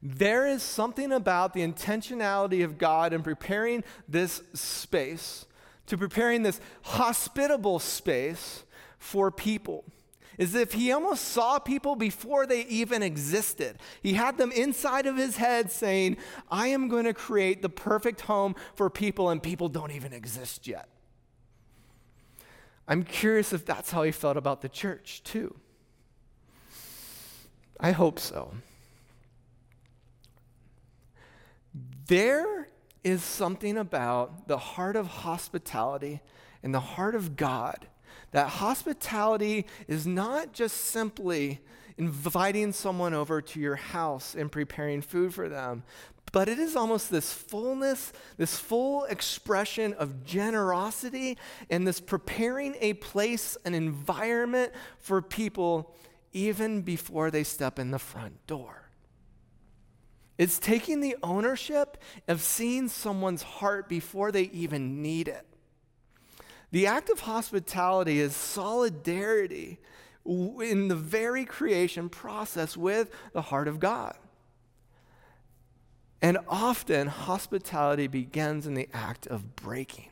There 0.01 0.47
is 0.47 0.63
something 0.63 1.11
about 1.11 1.53
the 1.53 1.61
intentionality 1.61 2.63
of 2.63 2.79
God 2.79 3.13
in 3.13 3.21
preparing 3.21 3.83
this 4.07 4.41
space, 4.55 5.45
to 5.85 5.95
preparing 5.95 6.41
this 6.41 6.59
hospitable 6.81 7.77
space 7.77 8.63
for 8.97 9.29
people 9.29 9.85
is 10.37 10.53
if 10.53 10.73
he 10.73 10.91
almost 10.91 11.25
saw 11.25 11.59
people 11.59 11.95
before 11.95 12.45
they 12.45 12.61
even 12.65 13.01
existed. 13.01 13.77
He 14.01 14.13
had 14.13 14.37
them 14.37 14.51
inside 14.51 15.05
of 15.05 15.17
his 15.17 15.37
head 15.37 15.71
saying, 15.71 16.17
I 16.51 16.67
am 16.67 16.87
going 16.87 17.05
to 17.05 17.13
create 17.13 17.61
the 17.61 17.69
perfect 17.69 18.21
home 18.21 18.55
for 18.75 18.89
people, 18.89 19.29
and 19.29 19.41
people 19.41 19.69
don't 19.69 19.91
even 19.91 20.13
exist 20.13 20.67
yet. 20.67 20.89
I'm 22.87 23.03
curious 23.03 23.51
if 23.51 23.65
that's 23.65 23.91
how 23.91 24.03
he 24.03 24.11
felt 24.11 24.37
about 24.37 24.61
the 24.61 24.69
church, 24.69 25.23
too. 25.23 25.55
I 27.79 27.91
hope 27.91 28.19
so. 28.19 28.53
There 32.07 32.69
is 33.03 33.23
something 33.23 33.77
about 33.77 34.47
the 34.47 34.57
heart 34.57 34.95
of 34.95 35.07
hospitality 35.07 36.21
and 36.63 36.73
the 36.73 36.79
heart 36.79 37.15
of 37.15 37.35
God 37.35 37.87
that 38.31 38.47
hospitality 38.47 39.65
is 39.87 40.05
not 40.05 40.53
just 40.53 40.77
simply 40.77 41.61
inviting 41.97 42.71
someone 42.71 43.13
over 43.13 43.41
to 43.41 43.59
your 43.59 43.75
house 43.75 44.35
and 44.35 44.51
preparing 44.51 45.01
food 45.01 45.33
for 45.33 45.49
them, 45.49 45.83
but 46.31 46.49
it 46.49 46.59
is 46.59 46.75
almost 46.75 47.09
this 47.09 47.31
fullness, 47.31 48.11
this 48.37 48.59
full 48.59 49.05
expression 49.05 49.93
of 49.93 50.25
generosity, 50.25 51.37
and 51.69 51.87
this 51.87 51.99
preparing 51.99 52.75
a 52.81 52.93
place, 52.93 53.57
an 53.65 53.73
environment 53.73 54.73
for 54.99 55.21
people 55.21 55.95
even 56.33 56.81
before 56.81 57.31
they 57.31 57.43
step 57.43 57.79
in 57.79 57.91
the 57.91 57.99
front 57.99 58.45
door. 58.45 58.89
It's 60.37 60.59
taking 60.59 61.01
the 61.01 61.15
ownership 61.23 61.97
of 62.27 62.41
seeing 62.41 62.89
someone's 62.89 63.41
heart 63.41 63.89
before 63.89 64.31
they 64.31 64.43
even 64.43 65.01
need 65.01 65.27
it. 65.27 65.45
The 66.71 66.87
act 66.87 67.09
of 67.09 67.21
hospitality 67.21 68.19
is 68.19 68.35
solidarity 68.35 69.79
in 70.25 70.89
the 70.89 70.95
very 70.95 71.45
creation 71.45 72.09
process 72.09 72.75
with 72.75 73.09
the 73.33 73.41
heart 73.41 73.67
of 73.67 73.79
God. 73.79 74.17
And 76.21 76.39
often, 76.47 77.07
hospitality 77.07 78.07
begins 78.07 78.65
in 78.65 78.73
the 78.73 78.89
act 78.91 79.27
of 79.27 79.55
breaking. 79.55 80.09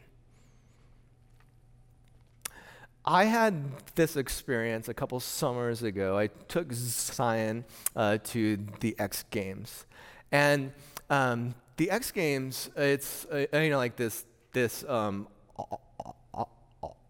I 3.04 3.26
had 3.26 3.72
this 3.96 4.16
experience 4.16 4.88
a 4.88 4.94
couple 4.94 5.20
summers 5.20 5.84
ago. 5.84 6.18
I 6.18 6.28
took 6.48 6.72
Zion 6.74 7.66
uh, 7.96 8.18
to 8.26 8.58
the 8.80 8.96
X 8.98 9.26
Games, 9.30 9.86
and 10.32 10.72
um, 11.10 11.54
the 11.78 11.92
X 11.92 12.12
Games, 12.12 12.70
it's 12.76 13.26
uh, 13.26 13.46
you 13.54 13.70
know 13.70 13.78
like 13.78 13.96
this 13.96 14.26
this 14.54 14.84
um, 14.86 15.28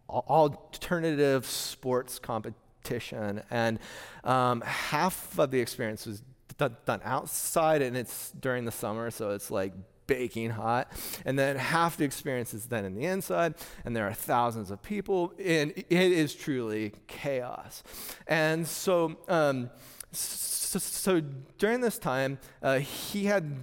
alternative 0.09 1.45
sports 1.45 2.19
competition, 2.19 3.41
and 3.49 3.79
um, 4.23 4.61
half 4.61 5.37
of 5.39 5.51
the 5.51 5.59
experience 5.59 6.05
was 6.05 6.21
done, 6.57 6.77
done 6.85 7.01
outside, 7.03 7.81
and 7.81 7.97
it's 7.97 8.31
during 8.31 8.65
the 8.65 8.71
summer, 8.71 9.11
so 9.11 9.31
it's 9.31 9.51
like 9.51 9.73
baking 10.07 10.51
hot. 10.51 10.91
And 11.25 11.37
then 11.37 11.55
half 11.57 11.97
the 11.97 12.05
experience 12.05 12.53
is 12.53 12.67
then 12.67 12.85
in 12.85 12.95
the 12.95 13.05
inside, 13.05 13.55
and 13.83 13.95
there 13.95 14.07
are 14.07 14.13
thousands 14.13 14.71
of 14.71 14.81
people, 14.81 15.33
and 15.43 15.71
it 15.71 15.85
is 15.89 16.35
truly 16.35 16.93
chaos. 17.07 17.83
And 18.27 18.67
so, 18.67 19.17
um, 19.27 19.69
so, 20.11 20.79
so, 20.79 21.21
during 21.57 21.81
this 21.81 21.97
time, 21.97 22.37
uh, 22.61 22.79
he 22.79 23.25
had 23.25 23.55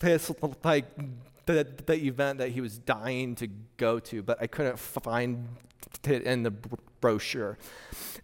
this 0.00 0.30
like 0.64 0.84
the, 1.46 1.66
the 1.86 2.06
event 2.06 2.38
that 2.38 2.50
he 2.50 2.60
was 2.60 2.78
dying 2.78 3.34
to 3.36 3.48
go 3.76 3.98
to, 3.98 4.22
but 4.22 4.40
I 4.40 4.46
couldn't 4.46 4.78
find 4.78 5.48
it 6.04 6.22
in 6.22 6.42
the 6.42 6.52
brochure. 7.00 7.58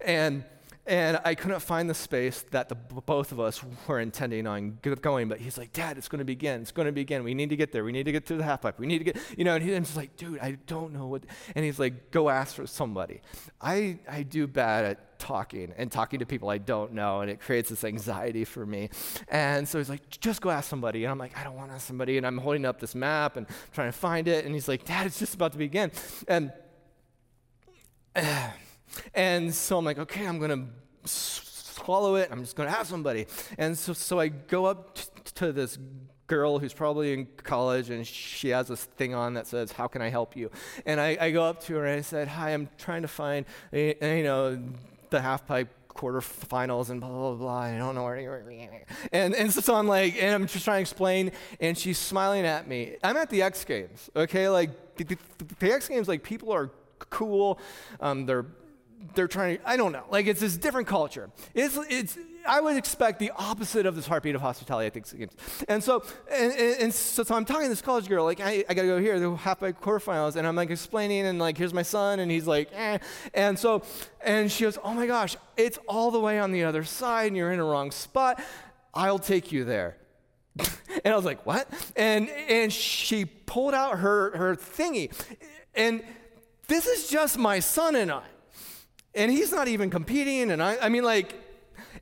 And 0.01 0.45
and 0.89 1.21
I 1.23 1.35
couldn't 1.35 1.61
find 1.61 1.89
the 1.89 1.95
space 1.95 2.47
that 2.51 2.71
the 2.71 2.75
both 2.75 3.31
of 3.31 3.39
us 3.39 3.63
were 3.87 4.01
intending 4.01 4.47
on 4.47 4.79
going. 4.81 5.29
But 5.29 5.39
he's 5.39 5.59
like, 5.59 5.75
Dad, 5.75 5.99
it's 5.99 6.09
going 6.09 6.21
to 6.21 6.25
begin. 6.25 6.63
It's 6.63 6.73
going 6.73 6.87
to 6.87 6.93
begin. 6.93 7.25
We 7.25 7.35
need 7.35 7.51
to 7.51 7.57
get 7.57 7.73
there. 7.73 7.85
We 7.85 7.93
need 7.93 8.05
to 8.05 8.13
get 8.13 8.25
to 8.27 8.37
the 8.37 8.43
half 8.43 8.63
pipe. 8.63 8.79
We 8.79 8.87
need 8.87 8.99
to 8.99 9.05
get, 9.05 9.19
you 9.37 9.45
know. 9.45 9.55
And 9.55 9.63
he's 9.63 9.77
just 9.77 9.97
like, 9.97 10.17
Dude, 10.17 10.39
I 10.41 10.53
don't 10.67 10.95
know 10.95 11.07
what. 11.07 11.25
And 11.55 11.63
he's 11.63 11.79
like, 11.79 12.11
Go 12.11 12.31
ask 12.31 12.55
for 12.55 12.67
somebody. 12.67 13.21
I 13.61 13.99
I 14.11 14.23
do 14.23 14.47
bad 14.47 14.87
at 14.87 15.08
talking 15.19 15.73
and 15.77 15.91
talking 15.91 16.19
to 16.21 16.27
people 16.27 16.49
I 16.49 16.59
don't 16.59 16.93
know, 16.93 17.21
and 17.21 17.31
it 17.31 17.41
creates 17.41 17.69
this 17.69 17.85
anxiety 17.85 18.45
for 18.45 18.65
me. 18.65 18.91
And 19.29 19.69
so 19.69 19.79
he's 19.79 19.89
like, 19.89 20.09
Just 20.21 20.41
go 20.41 20.51
ask 20.51 20.69
somebody. 20.69 21.05
And 21.05 21.11
I'm 21.11 21.19
like, 21.19 21.37
I 21.37 21.45
don't 21.45 21.57
want 21.57 21.71
to 21.71 21.75
ask 21.75 21.87
somebody. 21.87 22.17
And 22.17 22.27
I'm 22.27 22.39
holding 22.39 22.65
up 22.65 22.81
this 22.81 22.95
map 22.95 23.37
and 23.37 23.47
trying 23.73 23.89
to 23.89 23.99
find 23.99 24.29
it. 24.29 24.45
And 24.45 24.55
he's 24.55 24.69
like, 24.69 24.85
Dad, 24.85 25.07
it's 25.07 25.19
just 25.19 25.35
about 25.35 25.53
to 25.53 25.59
begin. 25.59 25.91
And 26.27 26.53
and 29.15 29.55
so 29.55 29.79
I'm 29.79 29.85
like, 29.85 29.99
okay, 29.99 30.27
I'm 30.27 30.39
to 30.51 31.09
swallow 31.09 32.17
it. 32.17 32.29
I'm 32.31 32.41
just 32.41 32.57
to 32.69 32.79
ask 32.79 32.91
somebody. 32.91 33.27
And 33.57 33.77
so, 33.77 33.93
so 33.93 34.21
I 34.21 34.29
go 34.29 34.67
up 34.67 34.95
t- 34.95 35.05
to 35.37 35.53
this 35.53 35.79
girl 36.27 36.59
who's 36.59 36.75
probably 36.75 37.13
in 37.15 37.27
college 37.43 37.89
and 37.89 38.07
she 38.07 38.51
has 38.51 38.69
this 38.69 38.85
thing 38.85 39.15
on 39.15 39.35
that 39.35 39.47
says, 39.47 39.73
How 39.73 39.87
can 39.87 40.03
I 40.03 40.11
help 40.11 40.37
you? 40.37 40.51
And 40.85 41.01
I, 41.01 41.17
I 41.21 41.31
go 41.31 41.45
up 41.45 41.63
to 41.65 41.75
her 41.77 41.87
and 41.87 41.99
I 41.99 42.03
said, 42.03 42.29
Hi, 42.29 42.51
I'm 42.51 42.69
trying 42.79 43.03
to 43.03 43.09
find, 43.09 43.47
you 43.73 43.97
know, 44.01 44.63
the 45.11 45.21
half 45.21 45.47
pipe 45.47 45.69
quarterfinals 45.89 46.91
and 46.91 47.01
blah 47.01 47.09
blah 47.09 47.35
blah. 47.35 47.59
I 47.59 47.79
don't 47.79 47.95
know 47.95 48.05
where. 48.05 48.45
And 49.13 49.35
and 49.35 49.53
so 49.53 49.75
I'm 49.75 49.89
like, 49.89 50.21
and 50.23 50.35
I'm 50.35 50.47
just 50.47 50.65
trying 50.65 50.79
to 50.79 50.81
explain, 50.83 51.33
and 51.61 51.77
she's 51.77 51.99
smiling 51.99 52.47
at 52.47 52.69
me. 52.69 52.97
I'm 53.03 53.17
at 53.17 53.31
the 53.31 53.43
X 53.43 53.65
Games, 53.65 54.11
okay? 54.15 54.49
Like 54.49 54.97
the, 54.97 55.05
the, 55.05 55.19
the 55.59 55.73
X 55.73 55.89
Games, 55.89 56.09
like 56.09 56.23
people 56.23 56.53
are 56.53 56.71
cool. 57.11 57.59
Um, 58.01 58.27
they're 58.27 58.47
they're 59.15 59.29
trying 59.29 59.59
to, 59.59 59.69
I 59.69 59.77
don't 59.77 59.93
know. 59.93 60.05
Like 60.11 60.27
it's 60.27 60.41
this 60.41 60.57
different 60.57 60.89
culture. 60.89 61.31
It's, 61.55 61.79
it's, 61.89 62.19
I 62.49 62.61
would 62.61 62.77
expect 62.77 63.19
the 63.19 63.31
opposite 63.37 63.85
of 63.85 63.95
this 63.95 64.07
heartbeat 64.07 64.35
of 64.35 64.41
hospitality, 64.41 64.87
I 64.87 64.91
think. 64.91 65.31
And 65.69 65.85
so, 65.85 66.03
and, 66.33 66.53
and 66.53 66.95
so, 66.95 67.23
so, 67.23 67.35
I'm 67.35 67.45
talking 67.45 67.65
to 67.65 67.69
this 67.69 67.83
college 67.83 68.09
girl, 68.09 68.25
like, 68.25 68.41
I, 68.41 68.65
I 68.69 68.75
gotta 68.75 68.89
go 68.89 68.99
here, 68.99 69.21
the 69.21 69.35
half 69.37 69.61
pipe 69.61 69.81
quarterfinals, 69.81 70.37
and 70.37 70.47
I'm 70.47 70.57
like 70.57 70.71
explaining, 70.71 71.27
and 71.27 71.39
like, 71.39 71.59
here's 71.59 71.75
my 71.75 71.83
son, 71.83 72.21
and 72.21 72.31
he's 72.31 72.47
like, 72.47 72.71
eh. 72.73 72.99
And 73.35 73.59
so, 73.59 73.83
and 74.25 74.51
she 74.51 74.65
goes, 74.65 74.79
oh 74.83 74.95
my 74.95 75.07
gosh, 75.07 75.37
it's 75.59 75.79
all 75.87 76.11
the 76.11 76.21
way 76.21 76.39
on 76.39 76.51
the 76.51 76.65
other 76.65 76.85
side, 76.85 77.29
and 77.29 77.37
you're 77.37 77.53
in 77.53 77.61
a 77.61 77.65
wrong 77.65 77.91
spot. 77.91 78.43
I'll 78.95 79.19
take 79.19 79.53
you 79.53 79.65
there. 79.65 79.99
and 81.05 81.13
I 81.13 81.17
was 81.17 81.27
like, 81.27 81.45
what? 81.45 81.69
And, 81.97 82.31
and 82.31 82.73
she 82.73 83.27
pulled 83.27 83.75
out 83.75 83.99
her, 83.99 84.37
her 84.37 84.57
thingy. 84.57 85.13
And 85.75 86.03
this 86.67 86.87
is 86.87 87.09
just 87.09 87.39
my 87.39 87.61
son 87.61 87.95
and 87.95 88.11
I. 88.11 88.25
And 89.15 89.31
he's 89.31 89.53
not 89.53 89.69
even 89.69 89.91
competing. 89.91 90.51
And 90.51 90.63
I, 90.63 90.79
I 90.81 90.89
mean, 90.89 91.05
like, 91.05 91.35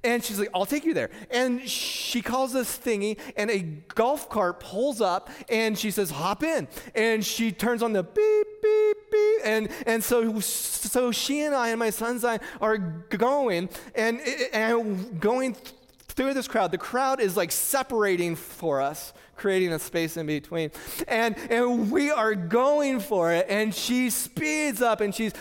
and 0.06 0.22
she's 0.22 0.38
like, 0.38 0.48
I'll 0.54 0.66
take 0.66 0.84
you 0.84 0.94
there. 0.94 1.10
And 1.30 1.68
she 1.68 2.22
calls 2.22 2.52
this 2.52 2.78
thingy, 2.78 3.18
and 3.36 3.50
a 3.50 3.58
golf 3.94 4.30
cart 4.30 4.60
pulls 4.60 5.00
up, 5.00 5.28
and 5.48 5.76
she 5.76 5.90
says, 5.90 6.10
Hop 6.10 6.42
in. 6.42 6.68
And 6.94 7.24
she 7.24 7.50
turns 7.50 7.82
on 7.82 7.92
the 7.92 8.04
beep, 8.04 8.46
beep, 8.62 8.96
beep. 9.10 9.40
And, 9.44 9.68
and 9.86 10.02
so, 10.02 10.40
so 10.40 11.10
she 11.10 11.42
and 11.42 11.54
I 11.54 11.68
and 11.68 11.78
my 11.78 11.90
son's 11.90 12.24
I 12.24 12.38
are 12.60 12.78
going, 12.78 13.68
and, 13.94 14.20
and 14.52 15.20
going 15.20 15.56
through 16.08 16.34
this 16.34 16.48
crowd. 16.48 16.70
The 16.70 16.78
crowd 16.78 17.20
is 17.20 17.36
like 17.36 17.52
separating 17.52 18.36
for 18.36 18.80
us 18.80 19.12
creating 19.36 19.72
a 19.72 19.78
space 19.78 20.16
in 20.16 20.26
between. 20.26 20.70
And, 21.06 21.36
and 21.50 21.90
we 21.90 22.10
are 22.10 22.34
going 22.34 23.00
for 23.00 23.32
it. 23.32 23.46
And 23.48 23.74
she 23.74 24.10
speeds 24.10 24.82
up 24.82 25.00
and 25.00 25.14
she's, 25.14 25.32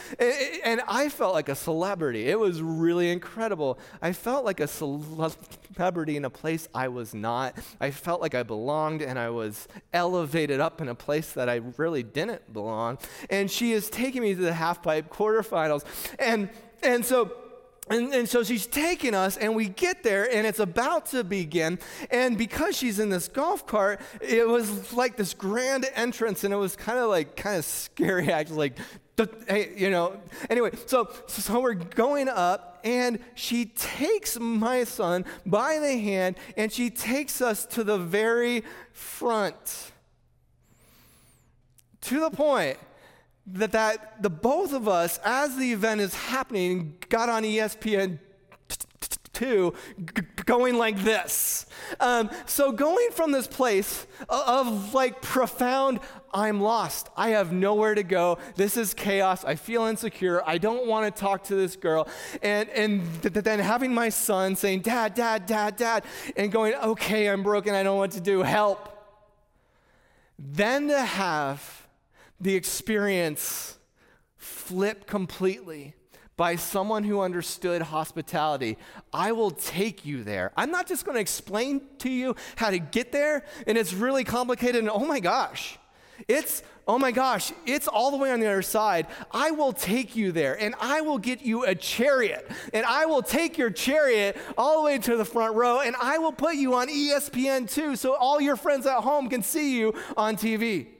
and 0.63 0.81
I 0.87 1.09
felt 1.09 1.33
like 1.33 1.49
a 1.49 1.55
celebrity. 1.55 2.29
It 2.29 2.39
was 2.39 2.61
really 2.61 3.11
incredible. 3.11 3.79
I 4.01 4.13
felt 4.13 4.45
like 4.45 4.59
a 4.59 4.67
celebrity 4.67 6.17
in 6.17 6.25
a 6.25 6.29
place 6.29 6.67
I 6.73 6.87
was 6.89 7.13
not. 7.13 7.57
I 7.79 7.91
felt 7.91 8.21
like 8.21 8.35
I 8.35 8.43
belonged 8.43 9.01
and 9.01 9.17
I 9.17 9.29
was 9.29 9.67
elevated 9.93 10.59
up 10.59 10.81
in 10.81 10.89
a 10.89 10.95
place 10.95 11.33
that 11.33 11.49
I 11.49 11.61
really 11.77 12.03
didn't 12.03 12.53
belong. 12.53 12.97
And 13.29 13.49
she 13.49 13.71
is 13.71 13.89
taking 13.89 14.21
me 14.21 14.35
to 14.35 14.41
the 14.41 14.53
half 14.53 14.83
pipe 14.83 15.09
quarterfinals. 15.09 15.83
And, 16.19 16.49
and 16.83 17.05
so, 17.05 17.31
and, 17.89 18.13
and, 18.13 18.27
so 18.27 18.43
she's 18.43 18.65
taking 18.65 19.13
us, 19.13 19.37
and 19.37 19.55
we 19.55 19.67
get 19.67 20.01
there, 20.01 20.27
and 20.33 20.47
it's 20.47 20.59
about 20.59 21.05
to 21.07 21.23
begin. 21.23 21.77
And 22.09 22.35
because 22.35 22.75
she's 22.75 22.97
in 22.99 23.09
this 23.09 23.27
golf 23.27 23.67
cart, 23.67 24.01
it 24.21 24.47
was 24.47 24.91
like 24.91 25.17
this 25.17 25.35
grand 25.35 25.87
entrance, 25.93 26.43
and 26.43 26.51
it 26.51 26.57
was 26.57 26.75
kind 26.75 26.97
of 26.97 27.09
like 27.09 27.35
kind 27.35 27.57
of 27.57 27.65
scary, 27.65 28.31
actually. 28.31 28.73
Like, 29.17 29.29
hey, 29.47 29.73
you 29.77 29.91
know. 29.91 30.19
Anyway, 30.49 30.71
so 30.87 31.09
so 31.27 31.59
we're 31.59 31.75
going 31.75 32.27
up, 32.27 32.79
and 32.83 33.19
she 33.35 33.65
takes 33.65 34.39
my 34.39 34.83
son 34.83 35.23
by 35.45 35.77
the 35.77 35.95
hand, 35.97 36.37
and 36.57 36.71
she 36.71 36.89
takes 36.89 37.39
us 37.39 37.67
to 37.67 37.83
the 37.83 37.99
very 37.99 38.63
front, 38.93 39.91
to 42.01 42.19
the 42.19 42.31
point 42.31 42.79
that, 43.47 43.71
that 43.73 44.21
the 44.21 44.29
both 44.29 44.73
of 44.73 44.87
us, 44.87 45.19
as 45.23 45.55
the 45.55 45.71
event 45.71 46.01
is 46.01 46.13
happening, 46.13 46.97
got 47.09 47.29
on 47.29 47.43
ESPN 47.43 48.19
two 49.35 49.73
going 50.45 50.77
like 50.77 51.03
this. 51.03 51.65
Um, 51.99 52.31
so 52.45 52.71
going 52.71 53.09
from 53.11 53.31
this 53.31 53.47
place 53.47 54.07
of 54.29 54.93
like 54.93 55.21
profound, 55.21 55.99
I'm 56.33 56.61
lost. 56.61 57.09
I 57.15 57.29
have 57.29 57.51
nowhere 57.51 57.95
to 57.95 58.03
go. 58.03 58.39
This 58.55 58.77
is 58.77 58.93
chaos. 58.93 59.45
I 59.45 59.55
feel 59.55 59.83
insecure. 59.85 60.41
I 60.45 60.57
don't 60.57 60.87
want 60.87 61.13
to 61.13 61.21
talk 61.21 61.43
to 61.45 61.55
this 61.55 61.75
girl. 61.75 62.07
And, 62.41 62.69
and 62.69 63.21
th- 63.21 63.33
then 63.33 63.59
having 63.59 63.93
my 63.93 64.09
son 64.09 64.55
saying, 64.55 64.81
Dad, 64.81 65.13
Dad, 65.13 65.45
Dad, 65.45 65.75
Dad, 65.75 66.05
and 66.35 66.51
going, 66.51 66.73
okay, 66.73 67.29
I'm 67.29 67.43
broken. 67.43 67.73
I 67.73 67.83
don't 67.83 67.95
know 67.95 67.95
what 67.95 68.11
to 68.11 68.21
do. 68.21 68.41
Help. 68.41 68.91
Then 70.37 70.87
to 70.87 71.01
have 71.01 71.84
the 72.39 72.55
experience 72.55 73.77
flipped 74.37 75.07
completely 75.07 75.95
by 76.37 76.55
someone 76.55 77.03
who 77.03 77.21
understood 77.21 77.81
hospitality. 77.81 78.77
I 79.13 79.31
will 79.31 79.51
take 79.51 80.05
you 80.05 80.23
there. 80.23 80.51
I'm 80.57 80.69
not 80.69 80.87
just 80.87 81.05
going 81.05 81.15
to 81.15 81.21
explain 81.21 81.81
to 81.99 82.09
you 82.09 82.35
how 82.57 82.69
to 82.69 82.79
get 82.79 83.11
there, 83.11 83.45
and 83.67 83.77
it's 83.77 83.93
really 83.93 84.23
complicated, 84.23 84.75
and 84.77 84.89
oh 84.89 85.05
my 85.05 85.19
gosh, 85.19 85.79
it's 86.27 86.61
oh 86.87 86.99
my 86.99 87.11
gosh, 87.11 87.51
it's 87.65 87.87
all 87.87 88.11
the 88.11 88.17
way 88.17 88.31
on 88.31 88.39
the 88.39 88.45
other 88.45 88.61
side. 88.61 89.07
I 89.31 89.51
will 89.51 89.73
take 89.73 90.15
you 90.15 90.31
there 90.31 90.53
and 90.61 90.75
I 90.79 91.01
will 91.01 91.17
get 91.17 91.41
you 91.41 91.65
a 91.65 91.73
chariot 91.73 92.47
and 92.73 92.85
I 92.85 93.05
will 93.05 93.23
take 93.23 93.57
your 93.57 93.71
chariot 93.71 94.37
all 94.55 94.77
the 94.77 94.85
way 94.85 94.99
to 94.99 95.17
the 95.17 95.25
front 95.25 95.55
row 95.55 95.79
and 95.79 95.95
I 95.99 96.19
will 96.19 96.31
put 96.31 96.55
you 96.55 96.75
on 96.75 96.87
ESPN2 96.87 97.97
so 97.97 98.13
all 98.13 98.39
your 98.39 98.55
friends 98.55 98.85
at 98.85 98.99
home 98.99 99.29
can 99.29 99.41
see 99.41 99.75
you 99.75 99.95
on 100.15 100.35
TV. 100.35 100.94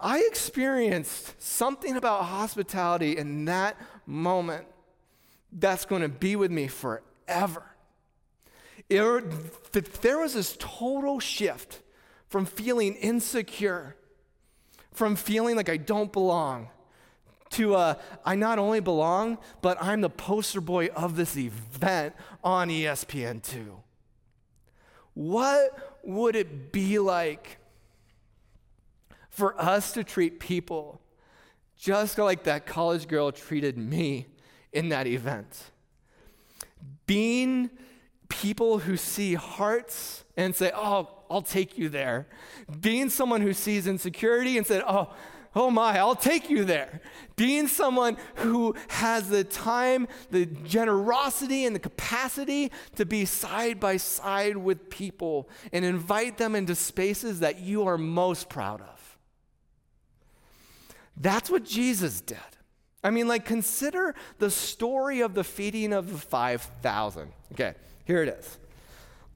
I 0.00 0.20
experienced 0.20 1.40
something 1.42 1.96
about 1.96 2.24
hospitality 2.24 3.16
in 3.16 3.46
that 3.46 3.76
moment 4.06 4.66
that's 5.52 5.84
going 5.84 6.02
to 6.02 6.08
be 6.08 6.36
with 6.36 6.50
me 6.50 6.68
forever. 6.68 7.64
It, 8.88 10.02
there 10.02 10.18
was 10.18 10.34
this 10.34 10.56
total 10.58 11.20
shift 11.20 11.80
from 12.28 12.46
feeling 12.46 12.94
insecure, 12.94 13.96
from 14.92 15.16
feeling 15.16 15.56
like 15.56 15.68
I 15.68 15.76
don't 15.76 16.12
belong, 16.12 16.68
to 17.50 17.74
uh, 17.74 17.94
I 18.24 18.34
not 18.34 18.58
only 18.58 18.80
belong, 18.80 19.38
but 19.62 19.78
I'm 19.80 20.00
the 20.00 20.10
poster 20.10 20.60
boy 20.60 20.88
of 20.88 21.16
this 21.16 21.36
event 21.36 22.14
on 22.44 22.68
ESPN2. 22.68 23.68
What 25.14 25.98
would 26.04 26.36
it 26.36 26.72
be 26.72 26.98
like 26.98 27.58
for 29.38 29.58
us 29.60 29.92
to 29.92 30.02
treat 30.02 30.40
people 30.40 31.00
just 31.78 32.18
like 32.18 32.42
that 32.42 32.66
college 32.66 33.06
girl 33.06 33.30
treated 33.30 33.78
me 33.78 34.26
in 34.72 34.88
that 34.88 35.06
event. 35.06 35.70
Being 37.06 37.70
people 38.28 38.80
who 38.80 38.96
see 38.96 39.34
hearts 39.34 40.24
and 40.36 40.56
say, 40.56 40.72
Oh, 40.74 41.08
I'll 41.30 41.42
take 41.42 41.78
you 41.78 41.88
there. 41.88 42.26
Being 42.80 43.10
someone 43.10 43.40
who 43.40 43.52
sees 43.52 43.86
insecurity 43.86 44.58
and 44.58 44.66
said, 44.66 44.82
Oh, 44.88 45.14
oh 45.54 45.70
my, 45.70 45.98
I'll 45.98 46.16
take 46.16 46.50
you 46.50 46.64
there. 46.64 47.00
Being 47.36 47.68
someone 47.68 48.16
who 48.36 48.74
has 48.88 49.28
the 49.28 49.44
time, 49.44 50.08
the 50.30 50.46
generosity, 50.46 51.64
and 51.64 51.76
the 51.76 51.80
capacity 51.80 52.72
to 52.96 53.06
be 53.06 53.24
side 53.24 53.78
by 53.78 53.98
side 53.98 54.56
with 54.56 54.90
people 54.90 55.48
and 55.72 55.84
invite 55.84 56.38
them 56.38 56.56
into 56.56 56.74
spaces 56.74 57.38
that 57.38 57.60
you 57.60 57.86
are 57.86 57.96
most 57.96 58.48
proud 58.48 58.80
of. 58.80 58.97
That's 61.20 61.50
what 61.50 61.64
Jesus 61.64 62.20
did. 62.20 62.38
I 63.02 63.10
mean, 63.10 63.28
like, 63.28 63.44
consider 63.44 64.14
the 64.38 64.50
story 64.50 65.20
of 65.20 65.34
the 65.34 65.44
feeding 65.44 65.92
of 65.92 66.12
the 66.12 66.18
5,000. 66.18 67.32
Okay, 67.52 67.74
here 68.04 68.22
it 68.22 68.28
is. 68.28 68.58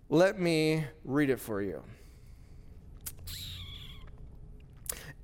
Let 0.08 0.38
me 0.38 0.84
read 1.04 1.30
it 1.30 1.40
for 1.40 1.62
you. 1.62 1.82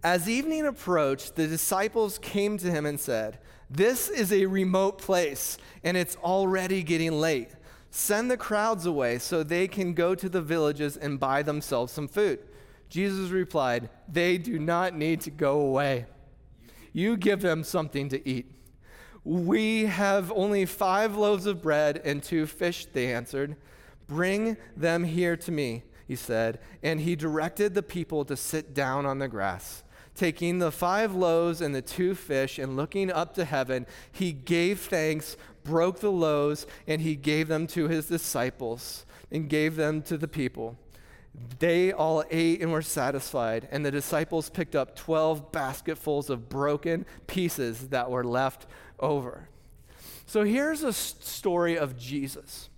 As 0.02 0.28
evening 0.28 0.66
approached, 0.66 1.34
the 1.34 1.46
disciples 1.46 2.18
came 2.18 2.56
to 2.58 2.70
him 2.70 2.86
and 2.86 2.98
said, 2.98 3.40
This 3.68 4.08
is 4.08 4.32
a 4.32 4.46
remote 4.46 4.98
place, 4.98 5.58
and 5.82 5.96
it's 5.96 6.16
already 6.16 6.82
getting 6.82 7.12
late. 7.12 7.50
Send 7.90 8.30
the 8.30 8.36
crowds 8.36 8.86
away 8.86 9.18
so 9.18 9.42
they 9.42 9.66
can 9.66 9.94
go 9.94 10.14
to 10.14 10.28
the 10.28 10.42
villages 10.42 10.96
and 10.96 11.18
buy 11.18 11.42
themselves 11.42 11.92
some 11.92 12.06
food. 12.06 12.38
Jesus 12.88 13.30
replied, 13.30 13.90
They 14.08 14.38
do 14.38 14.58
not 14.58 14.94
need 14.94 15.20
to 15.22 15.30
go 15.30 15.60
away. 15.60 16.06
You 16.98 17.16
give 17.16 17.42
them 17.42 17.62
something 17.62 18.08
to 18.08 18.28
eat. 18.28 18.50
We 19.22 19.84
have 19.84 20.32
only 20.32 20.66
five 20.66 21.14
loaves 21.16 21.46
of 21.46 21.62
bread 21.62 22.02
and 22.04 22.20
two 22.20 22.44
fish, 22.44 22.86
they 22.86 23.14
answered. 23.14 23.54
Bring 24.08 24.56
them 24.76 25.04
here 25.04 25.36
to 25.36 25.52
me, 25.52 25.84
he 26.08 26.16
said. 26.16 26.58
And 26.82 26.98
he 26.98 27.14
directed 27.14 27.74
the 27.74 27.84
people 27.84 28.24
to 28.24 28.36
sit 28.36 28.74
down 28.74 29.06
on 29.06 29.20
the 29.20 29.28
grass. 29.28 29.84
Taking 30.16 30.58
the 30.58 30.72
five 30.72 31.14
loaves 31.14 31.60
and 31.60 31.72
the 31.72 31.82
two 31.82 32.16
fish 32.16 32.58
and 32.58 32.74
looking 32.74 33.12
up 33.12 33.32
to 33.34 33.44
heaven, 33.44 33.86
he 34.10 34.32
gave 34.32 34.80
thanks, 34.80 35.36
broke 35.62 36.00
the 36.00 36.10
loaves, 36.10 36.66
and 36.88 37.00
he 37.00 37.14
gave 37.14 37.46
them 37.46 37.68
to 37.68 37.86
his 37.86 38.08
disciples 38.08 39.06
and 39.30 39.48
gave 39.48 39.76
them 39.76 40.02
to 40.02 40.18
the 40.18 40.26
people. 40.26 40.76
They 41.58 41.92
all 41.92 42.24
ate 42.30 42.60
and 42.60 42.72
were 42.72 42.82
satisfied, 42.82 43.68
and 43.70 43.84
the 43.84 43.90
disciples 43.90 44.48
picked 44.48 44.76
up 44.76 44.96
12 44.96 45.52
basketfuls 45.52 46.30
of 46.30 46.48
broken 46.48 47.04
pieces 47.26 47.88
that 47.88 48.10
were 48.10 48.24
left 48.24 48.66
over. 49.00 49.48
So 50.26 50.44
here's 50.44 50.82
a 50.82 50.92
story 50.92 51.78
of 51.78 51.98
Jesus. 51.98 52.68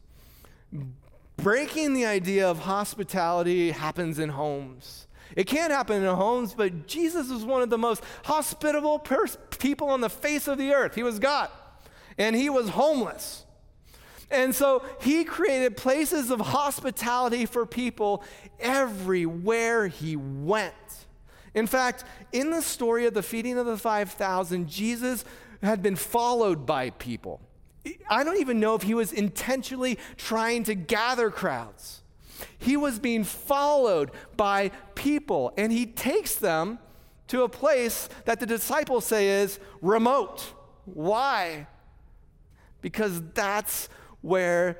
Breaking 1.36 1.94
the 1.94 2.06
idea 2.06 2.48
of 2.48 2.60
hospitality 2.60 3.70
happens 3.70 4.18
in 4.18 4.30
homes. 4.30 5.06
It 5.36 5.44
can't 5.44 5.72
happen 5.72 6.02
in 6.02 6.14
homes, 6.14 6.54
but 6.54 6.86
Jesus 6.86 7.30
was 7.30 7.44
one 7.44 7.62
of 7.62 7.70
the 7.70 7.78
most 7.78 8.02
hospitable 8.24 8.98
pers- 8.98 9.38
people 9.58 9.88
on 9.88 10.00
the 10.00 10.10
face 10.10 10.48
of 10.48 10.58
the 10.58 10.72
earth. 10.72 10.94
He 10.94 11.02
was 11.02 11.18
God, 11.18 11.48
and 12.18 12.34
he 12.34 12.50
was 12.50 12.70
homeless. 12.70 13.44
And 14.30 14.54
so 14.54 14.84
he 15.00 15.24
created 15.24 15.76
places 15.76 16.30
of 16.30 16.40
hospitality 16.40 17.46
for 17.46 17.66
people 17.66 18.22
everywhere 18.60 19.88
he 19.88 20.16
went. 20.16 20.74
In 21.54 21.66
fact, 21.66 22.04
in 22.32 22.50
the 22.50 22.62
story 22.62 23.06
of 23.06 23.14
the 23.14 23.22
feeding 23.22 23.58
of 23.58 23.66
the 23.66 23.76
5,000, 23.76 24.68
Jesus 24.68 25.24
had 25.62 25.82
been 25.82 25.96
followed 25.96 26.64
by 26.64 26.90
people. 26.90 27.40
I 28.08 28.24
don't 28.24 28.38
even 28.38 28.60
know 28.60 28.74
if 28.74 28.82
he 28.82 28.94
was 28.94 29.12
intentionally 29.12 29.98
trying 30.16 30.64
to 30.64 30.74
gather 30.74 31.30
crowds. 31.30 32.02
He 32.58 32.76
was 32.76 32.98
being 32.98 33.24
followed 33.24 34.10
by 34.36 34.70
people, 34.94 35.52
and 35.56 35.72
he 35.72 35.86
takes 35.86 36.36
them 36.36 36.78
to 37.28 37.42
a 37.42 37.48
place 37.48 38.08
that 38.26 38.40
the 38.40 38.46
disciples 38.46 39.06
say 39.06 39.42
is 39.42 39.58
remote. 39.80 40.52
Why? 40.84 41.66
Because 42.80 43.22
that's 43.34 43.88
where 44.22 44.78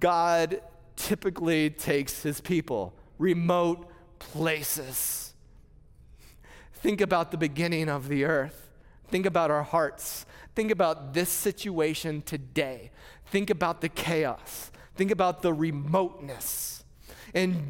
God 0.00 0.60
typically 0.96 1.70
takes 1.70 2.22
his 2.22 2.40
people 2.40 2.94
remote 3.18 3.88
places. 4.18 5.34
Think 6.74 7.00
about 7.00 7.30
the 7.30 7.36
beginning 7.36 7.88
of 7.88 8.08
the 8.08 8.24
earth. 8.24 8.70
Think 9.08 9.26
about 9.26 9.50
our 9.50 9.62
hearts. 9.62 10.26
Think 10.54 10.70
about 10.70 11.14
this 11.14 11.28
situation 11.28 12.22
today. 12.22 12.90
Think 13.26 13.50
about 13.50 13.80
the 13.80 13.88
chaos. 13.88 14.70
Think 14.96 15.10
about 15.10 15.42
the 15.42 15.52
remoteness. 15.52 16.84
And 17.34 17.62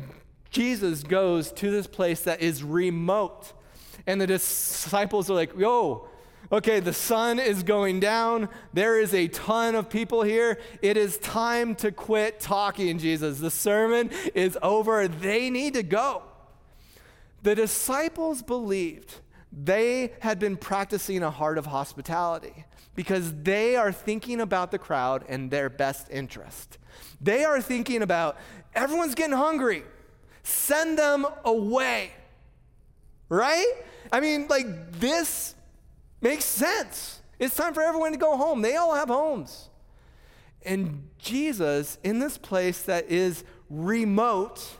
Jesus 0.50 1.02
goes 1.02 1.52
to 1.52 1.70
this 1.70 1.86
place 1.86 2.22
that 2.22 2.40
is 2.40 2.62
remote. 2.62 3.52
And 4.06 4.20
the 4.20 4.26
disciples 4.26 5.30
are 5.30 5.34
like, 5.34 5.56
yo, 5.56 6.08
okay, 6.50 6.80
the 6.80 6.92
sun 6.92 7.38
is 7.38 7.62
going 7.62 8.00
down. 8.00 8.48
There 8.72 8.98
is 8.98 9.14
a 9.14 9.28
ton 9.28 9.74
of 9.74 9.88
people 9.88 10.22
here. 10.22 10.58
It 10.80 10.96
is 10.96 11.18
time 11.18 11.74
to 11.76 11.92
quit 11.92 12.40
talking, 12.40 12.98
Jesus. 12.98 13.38
The 13.38 13.50
sermon 13.50 14.10
is 14.34 14.58
over. 14.62 15.06
They 15.08 15.50
need 15.50 15.74
to 15.74 15.82
go. 15.82 16.22
The 17.42 17.54
disciples 17.54 18.42
believed 18.42 19.14
they 19.52 20.12
had 20.20 20.38
been 20.38 20.56
practicing 20.56 21.22
a 21.22 21.30
heart 21.30 21.58
of 21.58 21.66
hospitality 21.66 22.64
because 22.94 23.32
they 23.42 23.76
are 23.76 23.92
thinking 23.92 24.40
about 24.40 24.70
the 24.70 24.78
crowd 24.78 25.24
and 25.28 25.50
their 25.50 25.68
best 25.68 26.08
interest. 26.10 26.78
They 27.20 27.44
are 27.44 27.60
thinking 27.60 28.02
about 28.02 28.36
everyone's 28.74 29.14
getting 29.14 29.36
hungry, 29.36 29.84
send 30.42 30.98
them 30.98 31.26
away. 31.44 32.12
Right? 33.28 33.72
I 34.12 34.20
mean, 34.20 34.46
like, 34.48 34.92
this 34.92 35.54
makes 36.22 36.44
sense. 36.44 37.20
It's 37.38 37.56
time 37.56 37.74
for 37.74 37.82
everyone 37.82 38.12
to 38.12 38.18
go 38.18 38.36
home. 38.36 38.62
They 38.62 38.76
all 38.76 38.94
have 38.94 39.08
homes. 39.08 39.68
And 40.64 41.08
Jesus, 41.18 41.98
in 42.04 42.20
this 42.20 42.38
place 42.38 42.82
that 42.82 43.10
is 43.10 43.44
remote, 43.68 44.78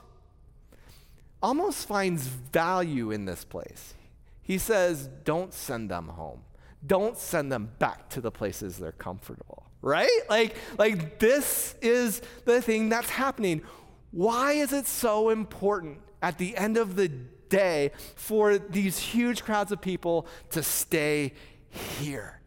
almost 1.41 1.87
finds 1.87 2.25
value 2.25 3.11
in 3.11 3.25
this 3.25 3.43
place. 3.43 3.93
He 4.41 4.57
says, 4.57 5.09
Don't 5.25 5.53
send 5.53 5.91
them 5.91 6.07
home. 6.07 6.41
Don't 6.85 7.17
send 7.17 7.51
them 7.51 7.71
back 7.79 8.09
to 8.09 8.21
the 8.21 8.31
places 8.31 8.77
they're 8.77 8.91
comfortable 8.93 9.63
right? 9.83 10.09
Like, 10.29 10.55
like 10.79 11.19
this 11.19 11.75
is 11.81 12.21
the 12.45 12.61
thing 12.61 12.89
that's 12.89 13.09
happening. 13.09 13.61
Why 14.09 14.53
is 14.53 14.73
it 14.73 14.87
so 14.87 15.29
important 15.29 15.99
at 16.21 16.39
the 16.39 16.57
end 16.57 16.77
of 16.77 16.95
the 16.95 17.11
day 17.53 17.91
for 18.15 18.57
these 18.57 18.97
huge 18.97 19.43
crowds 19.43 19.71
of 19.71 19.81
people 19.81 20.27
to 20.51 20.63
stay 20.63 21.33
here? 21.69 22.39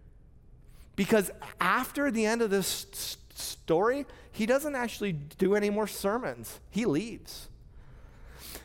Because 0.96 1.30
after 1.60 2.10
the 2.10 2.26
end 2.26 2.42
of 2.42 2.50
this 2.50 3.16
story, 3.34 4.06
he 4.32 4.46
doesn't 4.46 4.74
actually 4.74 5.12
do 5.12 5.54
any 5.54 5.70
more 5.70 5.86
sermons. 5.86 6.60
He 6.70 6.84
leaves. 6.84 7.48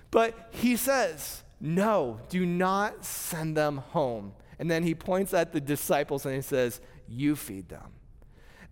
But 0.09 0.49
he 0.51 0.75
says, 0.75 1.43
No, 1.59 2.19
do 2.29 2.45
not 2.45 3.05
send 3.05 3.55
them 3.55 3.77
home. 3.77 4.33
And 4.59 4.69
then 4.69 4.83
he 4.83 4.95
points 4.95 5.33
at 5.33 5.53
the 5.53 5.61
disciples 5.61 6.25
and 6.25 6.35
he 6.35 6.41
says, 6.41 6.81
You 7.07 7.35
feed 7.35 7.69
them 7.69 7.91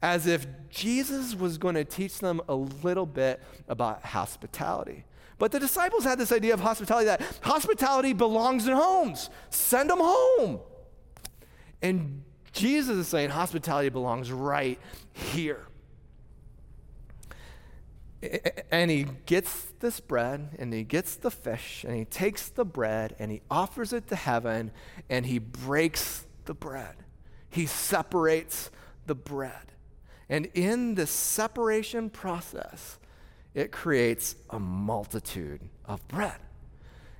as 0.02 0.28
if 0.28 0.48
Jesus 0.70 1.36
was 1.36 1.58
going 1.58 1.76
to 1.76 1.84
teach 1.84 2.20
them 2.20 2.42
a 2.48 2.56
little 2.56 3.06
bit 3.06 3.42
about 3.68 4.04
hospitality. 4.04 5.04
But 5.39 5.54
the 5.54 5.60
disciples 5.60 6.04
had 6.04 6.19
this 6.19 6.32
idea 6.32 6.54
of 6.54 6.60
hospitality 6.60 7.06
that 7.06 7.21
hospitality 7.41 8.13
belongs 8.13 8.67
in 8.67 8.73
homes. 8.73 9.30
Send 9.49 9.89
them 9.89 9.99
home. 10.02 10.60
And 11.82 12.23
Jesus 12.52 12.97
is 12.97 13.08
saying 13.08 13.30
hospitality 13.30 13.89
belongs 13.89 14.32
right 14.32 14.78
here. 15.13 15.65
And 18.69 18.91
he 18.91 19.08
gets 19.25 19.67
this 19.80 20.02
bread 20.02 20.58
and 20.60 20.73
he 20.73 20.84
gets 20.84 21.15
the 21.15 21.32
fish 21.32 21.86
and 21.88 21.95
he 21.95 22.04
takes 22.04 22.49
the 22.49 22.65
bread 22.65 23.15
and 23.17 23.32
he 23.32 23.41
offers 23.49 23.93
it 23.93 24.08
to 24.10 24.17
heaven 24.17 24.71
and 25.10 25.25
he 25.25 25.39
breaks 25.39 26.25
the 26.43 26.54
bread. 26.54 26.95
He 27.49 27.65
separates 27.65 28.71
the 29.06 29.15
bread. 29.15 29.71
And 30.28 30.47
in 30.54 30.95
the 30.95 31.08
separation 31.08 32.10
process, 32.10 32.99
it 33.60 33.74
creates 33.74 34.36
a 34.50 34.58
multitude 34.58 35.60
of 35.84 36.08
bread. 36.08 36.38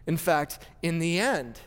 In 0.08 0.15
fact, 0.15 0.60
in 0.82 0.99
the 0.99 1.19
end, 1.19 1.60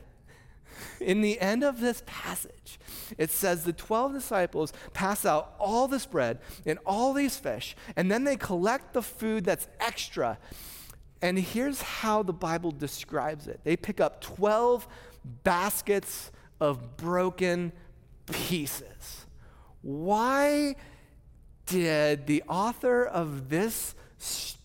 in 1.00 1.20
the 1.20 1.38
end 1.40 1.62
of 1.62 1.80
this 1.80 2.02
passage, 2.06 2.80
it 3.18 3.30
says 3.30 3.64
the 3.64 3.74
12 3.74 4.14
disciples 4.14 4.72
pass 4.94 5.26
out 5.26 5.54
all 5.58 5.88
this 5.88 6.06
bread 6.06 6.38
and 6.64 6.78
all 6.86 7.12
these 7.12 7.36
fish, 7.36 7.76
and 7.96 8.10
then 8.10 8.24
they 8.24 8.34
collect 8.34 8.94
the 8.94 9.02
food 9.02 9.44
that's 9.44 9.68
extra. 9.78 10.38
And 11.20 11.38
here's 11.38 11.82
how 11.82 12.22
the 12.22 12.32
Bible 12.32 12.70
describes 12.70 13.48
it 13.48 13.60
they 13.64 13.76
pick 13.76 14.00
up 14.00 14.22
12 14.22 14.88
baskets 15.44 16.32
of 16.60 16.96
broken 16.96 17.72
pieces. 18.24 19.26
Why 19.82 20.76
did 21.66 22.26
the 22.26 22.42
author 22.48 23.04
of 23.04 23.50
this 23.50 23.94
story 24.16 24.61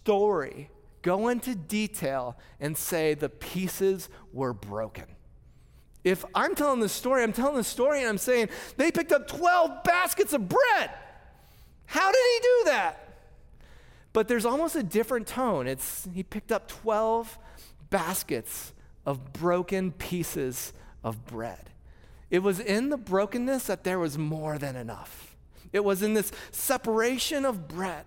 go 1.01 1.27
into 1.27 1.55
detail 1.55 2.37
and 2.59 2.77
say 2.77 3.13
the 3.13 3.29
pieces 3.29 4.09
were 4.33 4.53
broken? 4.53 5.05
If 6.03 6.23
I'm 6.33 6.55
telling 6.55 6.79
the 6.79 6.89
story, 6.89 7.23
I'm 7.23 7.33
telling 7.33 7.55
the 7.55 7.63
story 7.63 7.99
and 7.99 8.09
I'm 8.09 8.17
saying 8.17 8.49
they 8.77 8.91
picked 8.91 9.11
up 9.11 9.27
12 9.27 9.83
baskets 9.83 10.33
of 10.33 10.47
bread. 10.47 10.91
How 11.85 12.11
did 12.11 12.21
he 12.33 12.39
do 12.39 12.61
that? 12.71 13.03
But 14.13 14.27
there's 14.27 14.45
almost 14.45 14.75
a 14.75 14.83
different 14.83 15.27
tone. 15.27 15.67
It's 15.67 16.07
he 16.13 16.23
picked 16.23 16.51
up 16.51 16.67
12 16.67 17.37
baskets 17.89 18.73
of 19.05 19.33
broken 19.33 19.91
pieces 19.91 20.73
of 21.03 21.25
bread. 21.25 21.69
It 22.29 22.39
was 22.39 22.59
in 22.59 22.89
the 22.89 22.97
brokenness 22.97 23.67
that 23.67 23.83
there 23.83 23.99
was 23.99 24.17
more 24.17 24.57
than 24.57 24.75
enough. 24.75 25.35
It 25.71 25.83
was 25.83 26.01
in 26.01 26.13
this 26.13 26.31
separation 26.51 27.45
of 27.45 27.67
bread. 27.67 28.05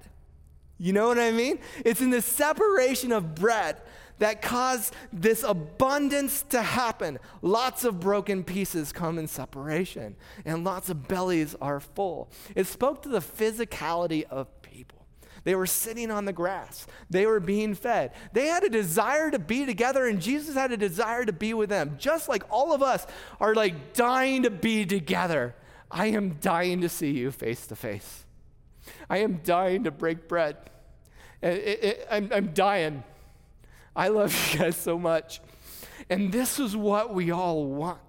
You 0.80 0.94
know 0.94 1.08
what 1.08 1.18
I 1.18 1.30
mean? 1.30 1.58
It's 1.84 2.00
in 2.00 2.08
the 2.08 2.22
separation 2.22 3.12
of 3.12 3.34
bread 3.34 3.76
that 4.18 4.40
caused 4.40 4.94
this 5.12 5.42
abundance 5.42 6.42
to 6.48 6.62
happen. 6.62 7.18
Lots 7.42 7.84
of 7.84 8.00
broken 8.00 8.42
pieces 8.42 8.90
come 8.90 9.18
in 9.18 9.28
separation, 9.28 10.16
and 10.46 10.64
lots 10.64 10.88
of 10.88 11.06
bellies 11.06 11.54
are 11.60 11.80
full. 11.80 12.30
It 12.56 12.66
spoke 12.66 13.02
to 13.02 13.10
the 13.10 13.20
physicality 13.20 14.24
of 14.24 14.62
people. 14.62 15.06
They 15.44 15.54
were 15.54 15.66
sitting 15.66 16.10
on 16.10 16.24
the 16.24 16.32
grass. 16.32 16.86
They 17.10 17.26
were 17.26 17.40
being 17.40 17.74
fed. 17.74 18.12
They 18.32 18.46
had 18.46 18.64
a 18.64 18.70
desire 18.70 19.30
to 19.30 19.38
be 19.38 19.66
together, 19.66 20.06
and 20.06 20.20
Jesus 20.20 20.54
had 20.54 20.72
a 20.72 20.78
desire 20.78 21.26
to 21.26 21.32
be 21.32 21.52
with 21.52 21.68
them. 21.68 21.96
Just 21.98 22.26
like 22.26 22.42
all 22.50 22.72
of 22.72 22.82
us 22.82 23.06
are 23.38 23.54
like 23.54 23.92
dying 23.92 24.44
to 24.44 24.50
be 24.50 24.86
together. 24.86 25.54
I 25.90 26.06
am 26.06 26.38
dying 26.40 26.80
to 26.80 26.88
see 26.88 27.10
you 27.10 27.30
face 27.32 27.66
to 27.66 27.76
face. 27.76 28.24
I 29.08 29.18
am 29.18 29.40
dying 29.44 29.84
to 29.84 29.90
break 29.90 30.28
bread. 30.28 30.56
It, 31.42 31.48
it, 31.48 32.08
I'm, 32.10 32.30
I'm 32.32 32.46
dying. 32.52 33.02
I 33.94 34.08
love 34.08 34.52
you 34.52 34.58
guys 34.58 34.76
so 34.76 34.98
much. 34.98 35.40
And 36.08 36.32
this 36.32 36.58
is 36.58 36.76
what 36.76 37.14
we 37.14 37.30
all 37.30 37.64
want. 37.66 38.00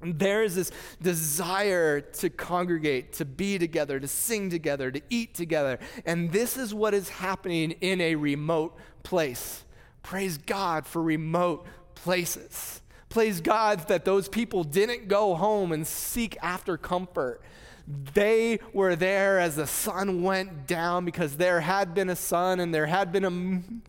There 0.00 0.42
is 0.42 0.54
this 0.54 0.70
desire 1.00 2.00
to 2.00 2.28
congregate, 2.28 3.14
to 3.14 3.24
be 3.24 3.58
together, 3.58 3.98
to 3.98 4.08
sing 4.08 4.50
together, 4.50 4.90
to 4.90 5.00
eat 5.08 5.34
together. 5.34 5.78
And 6.04 6.30
this 6.30 6.56
is 6.56 6.74
what 6.74 6.92
is 6.92 7.08
happening 7.08 7.72
in 7.80 8.00
a 8.00 8.14
remote 8.14 8.76
place. 9.02 9.64
Praise 10.02 10.36
God 10.36 10.86
for 10.86 11.02
remote 11.02 11.66
places. 11.94 12.82
Praise 13.08 13.40
God 13.40 13.88
that 13.88 14.04
those 14.04 14.28
people 14.28 14.64
didn't 14.64 15.08
go 15.08 15.34
home 15.34 15.72
and 15.72 15.86
seek 15.86 16.36
after 16.42 16.76
comfort. 16.76 17.40
They 17.86 18.60
were 18.72 18.96
there 18.96 19.38
as 19.38 19.56
the 19.56 19.66
sun 19.66 20.22
went 20.22 20.66
down 20.66 21.04
because 21.04 21.36
there 21.36 21.60
had 21.60 21.94
been 21.94 22.08
a 22.08 22.16
sun 22.16 22.60
and 22.60 22.74
there 22.74 22.86
had 22.86 23.12
been 23.12 23.24
a 23.24 23.30
moon 23.30 23.82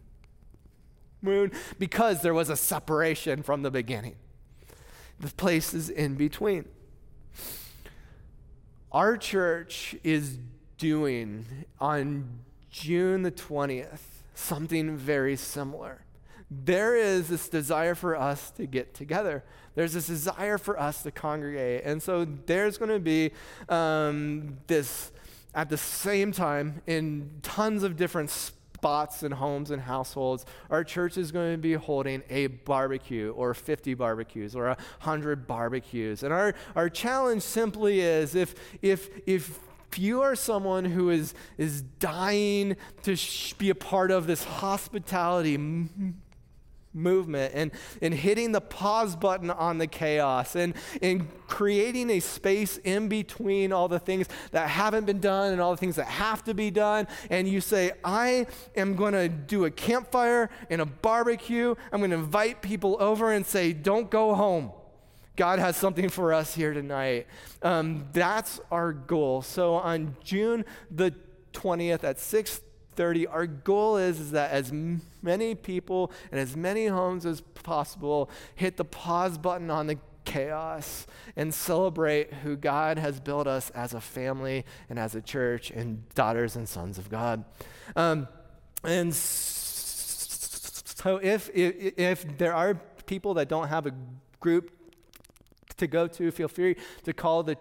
because 1.79 2.21
there 2.21 2.33
was 2.33 2.49
a 2.49 2.57
separation 2.57 3.41
from 3.41 3.61
the 3.61 3.71
beginning. 3.71 4.15
The 5.19 5.29
places 5.29 5.89
in 5.89 6.15
between. 6.15 6.65
Our 8.91 9.17
church 9.17 9.95
is 10.03 10.37
doing 10.77 11.45
on 11.79 12.39
June 12.69 13.21
the 13.21 13.31
20th 13.31 13.99
something 14.33 14.97
very 14.97 15.35
similar. 15.35 16.01
There 16.51 16.95
is 16.95 17.29
this 17.29 17.49
desire 17.49 17.95
for 17.95 18.15
us 18.15 18.51
to 18.51 18.65
get 18.65 18.93
together. 18.93 19.43
There's 19.75 19.93
this 19.93 20.07
desire 20.07 20.57
for 20.57 20.79
us 20.79 21.03
to 21.03 21.11
congregate. 21.11 21.83
And 21.85 22.01
so 22.01 22.25
there's 22.45 22.77
going 22.77 22.91
to 22.91 22.99
be 22.99 23.31
um, 23.69 24.57
this, 24.67 25.11
at 25.53 25.69
the 25.69 25.77
same 25.77 26.31
time, 26.31 26.81
in 26.87 27.39
tons 27.43 27.83
of 27.83 27.97
different 27.97 28.29
spots 28.29 29.23
and 29.23 29.33
homes 29.33 29.71
and 29.71 29.81
households, 29.81 30.45
our 30.69 30.83
church 30.83 31.17
is 31.17 31.31
going 31.31 31.51
to 31.53 31.57
be 31.57 31.73
holding 31.73 32.23
a 32.29 32.47
barbecue 32.47 33.31
or 33.31 33.53
50 33.53 33.93
barbecues 33.95 34.55
or 34.55 34.67
100 34.67 35.47
barbecues. 35.47 36.23
And 36.23 36.31
our, 36.31 36.53
our 36.75 36.89
challenge 36.89 37.41
simply 37.41 38.01
is 38.01 38.35
if, 38.35 38.55
if, 38.81 39.09
if 39.25 39.59
you 39.97 40.21
are 40.21 40.35
someone 40.35 40.85
who 40.85 41.09
is, 41.09 41.33
is 41.57 41.81
dying 41.81 42.75
to 43.03 43.15
sh- 43.15 43.53
be 43.53 43.69
a 43.69 43.75
part 43.75 44.11
of 44.11 44.27
this 44.27 44.43
hospitality 44.43 45.57
movement 46.95 47.53
and, 47.53 47.71
and 48.01 48.13
hitting 48.13 48.51
the 48.51 48.61
pause 48.61 49.15
button 49.15 49.51
on 49.51 49.77
the 49.77 49.87
chaos 49.87 50.55
and, 50.55 50.73
and 51.01 51.27
creating 51.47 52.09
a 52.09 52.19
space 52.19 52.77
in 52.77 53.07
between 53.07 53.71
all 53.71 53.87
the 53.87 53.99
things 53.99 54.27
that 54.51 54.69
haven't 54.69 55.05
been 55.05 55.19
done 55.19 55.51
and 55.51 55.61
all 55.61 55.71
the 55.71 55.77
things 55.77 55.97
that 55.97 56.07
have 56.07 56.43
to 56.45 56.53
be 56.53 56.71
done. 56.71 57.07
And 57.29 57.47
you 57.47 57.61
say, 57.61 57.91
I 58.03 58.47
am 58.75 58.95
going 58.95 59.13
to 59.13 59.29
do 59.29 59.65
a 59.65 59.71
campfire 59.71 60.49
and 60.69 60.81
a 60.81 60.85
barbecue. 60.85 61.75
I'm 61.91 61.99
going 61.99 62.11
to 62.11 62.17
invite 62.17 62.61
people 62.61 62.97
over 62.99 63.31
and 63.31 63.45
say, 63.45 63.73
don't 63.73 64.09
go 64.09 64.33
home. 64.33 64.71
God 65.35 65.59
has 65.59 65.75
something 65.75 66.09
for 66.09 66.33
us 66.33 66.55
here 66.55 66.73
tonight. 66.73 67.27
Um, 67.61 68.07
that's 68.13 68.61
our 68.71 68.93
goal. 68.93 69.41
So 69.41 69.75
on 69.75 70.15
June 70.23 70.63
the 70.89 71.13
20th 71.53 72.03
at 72.03 72.19
6 72.19 72.61
30, 72.95 73.27
our 73.27 73.45
goal 73.45 73.97
is, 73.97 74.19
is 74.19 74.31
that 74.31 74.51
as 74.51 74.71
many 75.21 75.55
people 75.55 76.11
and 76.31 76.39
as 76.39 76.55
many 76.55 76.87
homes 76.87 77.25
as 77.25 77.41
possible 77.41 78.29
hit 78.55 78.77
the 78.77 78.85
pause 78.85 79.37
button 79.37 79.69
on 79.69 79.87
the 79.87 79.97
chaos 80.25 81.07
and 81.35 81.53
celebrate 81.53 82.33
who 82.33 82.55
God 82.55 82.97
has 82.97 83.19
built 83.19 83.47
us 83.47 83.69
as 83.71 83.93
a 83.93 84.01
family 84.01 84.65
and 84.89 84.99
as 84.99 85.15
a 85.15 85.21
church 85.21 85.71
and 85.71 86.07
daughters 86.15 86.55
and 86.55 86.67
sons 86.67 86.97
of 86.97 87.09
God. 87.09 87.45
Um, 87.95 88.27
and 88.83 89.13
so 89.15 91.17
if, 91.17 91.49
if, 91.53 91.97
if 91.97 92.37
there 92.37 92.53
are 92.53 92.75
people 93.05 93.35
that 93.35 93.47
don't 93.47 93.67
have 93.67 93.85
a 93.85 93.91
group 94.39 94.71
to 95.77 95.87
go 95.87 96.07
to, 96.07 96.31
feel 96.31 96.47
free 96.47 96.75
to 97.03 97.13
call 97.13 97.43
the 97.43 97.57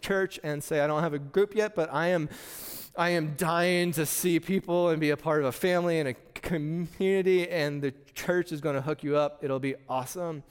church 0.00 0.38
and 0.44 0.62
say, 0.62 0.80
I 0.80 0.86
don't 0.86 1.02
have 1.02 1.14
a 1.14 1.18
group 1.18 1.54
yet, 1.54 1.74
but 1.74 1.92
I 1.92 2.08
am 2.08 2.28
I 2.96 3.10
am 3.10 3.34
dying 3.36 3.92
to 3.92 4.06
see 4.06 4.38
people 4.38 4.88
and 4.90 5.00
be 5.00 5.10
a 5.10 5.16
part 5.16 5.40
of 5.40 5.46
a 5.46 5.52
family 5.52 5.98
and 5.98 6.10
a 6.10 6.14
community, 6.34 7.48
and 7.48 7.82
the 7.82 7.92
church 8.14 8.52
is 8.52 8.60
going 8.60 8.76
to 8.76 8.82
hook 8.82 9.02
you 9.02 9.16
up. 9.16 9.42
It'll 9.42 9.58
be 9.58 9.74
awesome. 9.88 10.44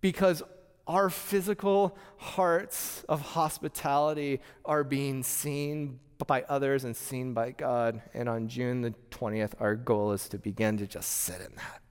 Because 0.00 0.42
our 0.86 1.10
physical 1.10 1.98
hearts 2.18 3.04
of 3.08 3.20
hospitality 3.20 4.40
are 4.64 4.84
being 4.84 5.24
seen 5.24 5.98
by 6.26 6.42
others 6.48 6.84
and 6.84 6.96
seen 6.96 7.34
by 7.34 7.50
God. 7.50 8.00
And 8.14 8.28
on 8.28 8.48
June 8.48 8.82
the 8.82 8.94
20th, 9.10 9.52
our 9.58 9.74
goal 9.74 10.12
is 10.12 10.28
to 10.28 10.38
begin 10.38 10.76
to 10.78 10.86
just 10.86 11.10
sit 11.10 11.40
in 11.40 11.54
that. 11.56 11.82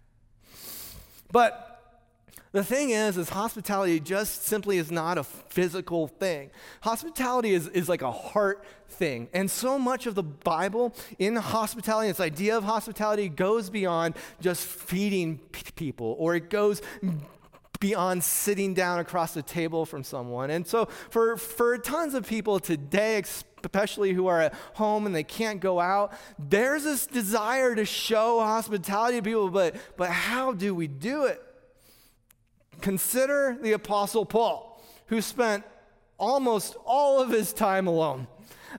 But 1.32 1.75
the 2.56 2.64
thing 2.64 2.92
is, 2.92 3.18
is 3.18 3.28
hospitality 3.28 4.00
just 4.00 4.46
simply 4.46 4.78
is 4.78 4.90
not 4.90 5.18
a 5.18 5.26
physical 5.26 6.08
thing. 6.08 6.52
Hospitality 6.84 7.54
is, 7.54 7.68
is 7.68 7.90
like 7.90 8.02
a 8.02 8.14
heart 8.14 8.64
thing. 8.88 9.28
And 9.34 9.52
so 9.52 9.78
much 9.78 10.06
of 10.06 10.16
the 10.16 10.24
Bible 10.24 10.96
in 11.20 11.36
hospitality, 11.36 12.08
this 12.08 12.22
idea 12.22 12.56
of 12.56 12.64
hospitality 12.64 13.28
goes 13.28 13.70
beyond 13.70 14.16
just 14.40 14.66
feeding 14.66 15.40
people, 15.76 16.16
or 16.18 16.34
it 16.34 16.50
goes 16.50 16.82
beyond 17.82 18.24
sitting 18.24 18.74
down 18.74 19.00
across 19.00 19.34
the 19.34 19.44
table 19.44 19.86
from 19.86 20.02
someone. 20.02 20.50
And 20.50 20.66
so 20.66 20.86
for, 21.10 21.36
for 21.36 21.78
tons 21.78 22.14
of 22.14 22.26
people 22.26 22.62
today, 22.62 23.22
especially 23.66 24.14
who 24.14 24.28
are 24.28 24.40
at 24.40 24.54
home 24.76 25.06
and 25.06 25.14
they 25.14 25.26
can't 25.26 25.60
go 25.60 25.82
out, 25.82 26.14
there's 26.40 26.86
this 26.86 27.06
desire 27.06 27.76
to 27.76 27.84
show 27.84 28.40
hospitality 28.40 29.18
to 29.18 29.24
people, 29.24 29.50
but, 29.50 29.76
but 29.98 30.10
how 30.10 30.54
do 30.54 30.74
we 30.74 30.88
do 30.88 31.26
it? 31.26 31.45
Consider 32.82 33.58
the 33.62 33.74
Apostle 33.74 34.26
Paul, 34.26 34.82
who 35.08 35.22
spent 35.22 35.64
almost 36.18 36.76
all 36.86 37.22
of 37.22 37.30
his 37.30 37.54
time 37.54 37.88
alone. 37.88 38.28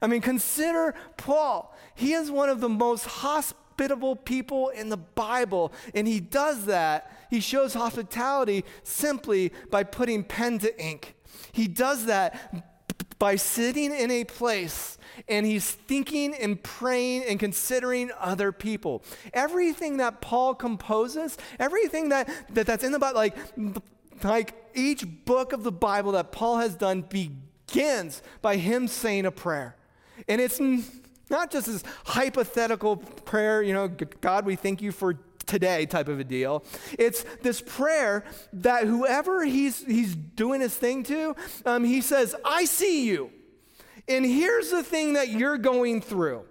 I 0.00 0.06
mean, 0.06 0.20
consider 0.20 0.94
Paul. 1.16 1.74
He 1.94 2.12
is 2.12 2.30
one 2.30 2.48
of 2.48 2.60
the 2.60 2.68
most 2.68 3.06
hospitable 3.06 4.16
people 4.16 4.68
in 4.68 4.88
the 4.88 4.96
Bible, 4.96 5.72
and 5.94 6.06
he 6.06 6.20
does 6.20 6.66
that. 6.66 7.12
He 7.30 7.40
shows 7.40 7.74
hospitality 7.74 8.64
simply 8.82 9.52
by 9.70 9.84
putting 9.84 10.24
pen 10.24 10.58
to 10.60 10.80
ink. 10.82 11.14
He 11.52 11.68
does 11.68 12.06
that 12.06 12.74
by 13.18 13.36
sitting 13.36 13.94
in 13.94 14.10
a 14.10 14.24
place 14.24 14.98
and 15.28 15.46
he's 15.46 15.70
thinking 15.70 16.34
and 16.34 16.62
praying 16.62 17.24
and 17.24 17.40
considering 17.40 18.10
other 18.18 18.52
people. 18.52 19.02
Everything 19.32 19.96
that 19.96 20.20
Paul 20.20 20.54
composes, 20.54 21.38
everything 21.58 22.10
that, 22.10 22.28
that 22.50 22.66
that's 22.66 22.84
in 22.84 22.92
the 22.92 22.98
Bible, 22.98 23.16
like, 23.16 23.36
like 24.22 24.54
each 24.74 25.06
book 25.24 25.52
of 25.52 25.62
the 25.62 25.72
Bible 25.72 26.12
that 26.12 26.32
Paul 26.32 26.58
has 26.58 26.74
done 26.74 27.02
begins 27.02 28.22
by 28.42 28.56
him 28.56 28.88
saying 28.88 29.26
a 29.26 29.30
prayer. 29.30 29.76
And 30.28 30.40
it's 30.40 30.60
not 31.30 31.50
just 31.50 31.66
this 31.66 31.82
hypothetical 32.04 32.96
prayer, 32.96 33.62
you 33.62 33.72
know, 33.72 33.88
God, 33.88 34.44
we 34.46 34.56
thank 34.56 34.82
you 34.82 34.92
for 34.92 35.18
today 35.46 35.86
type 35.86 36.08
of 36.08 36.20
a 36.20 36.24
deal. 36.24 36.64
It's 36.98 37.24
this 37.42 37.60
prayer 37.60 38.24
that 38.52 38.84
whoever 38.84 39.44
he's, 39.44 39.84
he's 39.84 40.14
doing 40.14 40.60
his 40.60 40.74
thing 40.74 41.02
to, 41.04 41.34
um, 41.64 41.84
he 41.84 42.00
says, 42.00 42.34
I 42.44 42.64
see 42.64 43.06
you. 43.06 43.30
And 44.08 44.24
here's 44.24 44.70
the 44.70 44.82
thing 44.82 45.14
that 45.14 45.28
you're 45.28 45.58
going 45.58 46.00
through. 46.00 46.44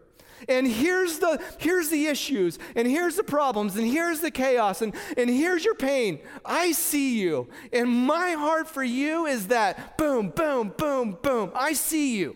And 0.47 0.67
here's 0.67 1.19
the 1.19 1.41
here's 1.57 1.89
the 1.89 2.07
issues, 2.07 2.59
and 2.75 2.87
here's 2.87 3.15
the 3.15 3.23
problems, 3.23 3.77
and 3.77 3.87
here's 3.87 4.19
the 4.19 4.29
chaos, 4.29 4.81
and, 4.81 4.93
and 5.17 5.29
here's 5.29 5.65
your 5.65 5.75
pain. 5.75 6.19
I 6.43 6.73
see 6.73 7.19
you. 7.19 7.49
And 7.73 7.89
my 7.89 8.31
heart 8.33 8.67
for 8.67 8.83
you 8.83 9.25
is 9.25 9.47
that 9.47 9.97
boom, 9.97 10.29
boom, 10.29 10.73
boom, 10.77 11.17
boom. 11.21 11.51
I 11.55 11.73
see 11.73 12.17
you. 12.17 12.35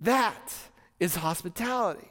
That 0.00 0.52
is 0.98 1.16
hospitality. 1.16 2.09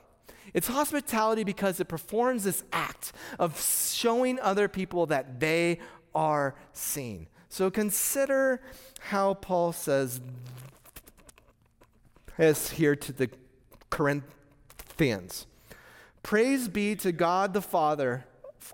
It's 0.54 0.68
hospitality 0.68 1.44
because 1.44 1.80
it 1.80 1.86
performs 1.86 2.44
this 2.44 2.64
act 2.72 3.14
of 3.38 3.60
showing 3.60 4.40
other 4.40 4.68
people 4.68 5.06
that 5.08 5.40
they 5.40 5.80
are 6.16 6.56
seen. 6.74 7.28
So 7.50 7.70
consider 7.72 8.62
how 9.00 9.36
Paul 9.36 9.72
says 9.74 10.22
this 12.38 12.70
here 12.72 12.96
to 12.96 13.12
the 13.12 13.30
Corinthians. 13.90 15.46
Praise 16.24 16.68
be 16.68 16.96
to 16.98 17.12
God 17.12 17.54
the 17.54 17.62
Father 17.62 18.26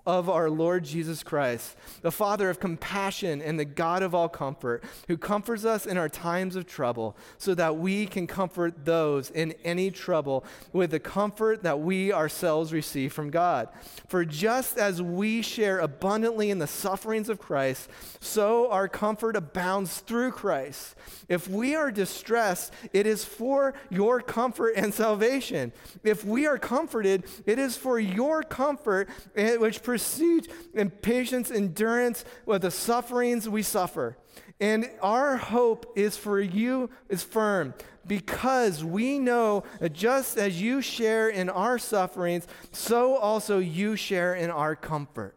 of 0.04 0.28
our 0.28 0.50
Lord 0.50 0.84
Jesus 0.84 1.22
Christ, 1.22 1.76
the 2.02 2.10
Father 2.10 2.50
of 2.50 2.60
compassion 2.60 3.40
and 3.40 3.58
the 3.58 3.64
God 3.64 4.02
of 4.02 4.14
all 4.14 4.28
comfort, 4.28 4.84
who 5.08 5.16
comforts 5.16 5.64
us 5.64 5.86
in 5.86 5.96
our 5.96 6.08
times 6.08 6.56
of 6.56 6.66
trouble, 6.66 7.16
so 7.38 7.54
that 7.54 7.76
we 7.76 8.06
can 8.06 8.26
comfort 8.26 8.84
those 8.84 9.30
in 9.30 9.52
any 9.64 9.90
trouble 9.90 10.44
with 10.72 10.90
the 10.90 11.00
comfort 11.00 11.62
that 11.62 11.80
we 11.80 12.12
ourselves 12.12 12.72
receive 12.72 13.12
from 13.12 13.30
God. 13.30 13.68
For 14.08 14.24
just 14.24 14.78
as 14.78 15.00
we 15.00 15.42
share 15.42 15.78
abundantly 15.78 16.50
in 16.50 16.58
the 16.58 16.66
sufferings 16.66 17.28
of 17.28 17.38
Christ, 17.38 17.88
so 18.20 18.70
our 18.70 18.88
comfort 18.88 19.36
abounds 19.36 20.00
through 20.00 20.32
Christ. 20.32 20.94
If 21.28 21.48
we 21.48 21.74
are 21.74 21.90
distressed, 21.90 22.72
it 22.92 23.06
is 23.06 23.24
for 23.24 23.74
your 23.90 24.20
comfort 24.20 24.74
and 24.76 24.92
salvation. 24.92 25.72
If 26.04 26.24
we 26.24 26.46
are 26.46 26.58
comforted, 26.58 27.24
it 27.46 27.58
is 27.58 27.76
for 27.76 27.98
your 27.98 28.42
comfort, 28.42 29.08
eh, 29.34 29.56
which 29.56 29.82
proceeds 29.86 30.48
in 30.74 30.90
patience, 30.90 31.48
endurance 31.48 32.24
with 32.44 32.62
the 32.62 32.70
sufferings 32.72 33.48
we 33.48 33.62
suffer. 33.62 34.18
And 34.60 34.90
our 35.00 35.36
hope 35.36 35.92
is 35.96 36.16
for 36.16 36.40
you 36.40 36.90
is 37.08 37.22
firm 37.22 37.72
because 38.04 38.82
we 38.82 39.20
know 39.20 39.62
that 39.78 39.92
just 39.92 40.38
as 40.38 40.60
you 40.60 40.82
share 40.82 41.28
in 41.28 41.48
our 41.48 41.78
sufferings, 41.78 42.48
so 42.72 43.16
also 43.16 43.60
you 43.60 43.94
share 43.94 44.34
in 44.34 44.50
our 44.50 44.74
comfort. 44.74 45.36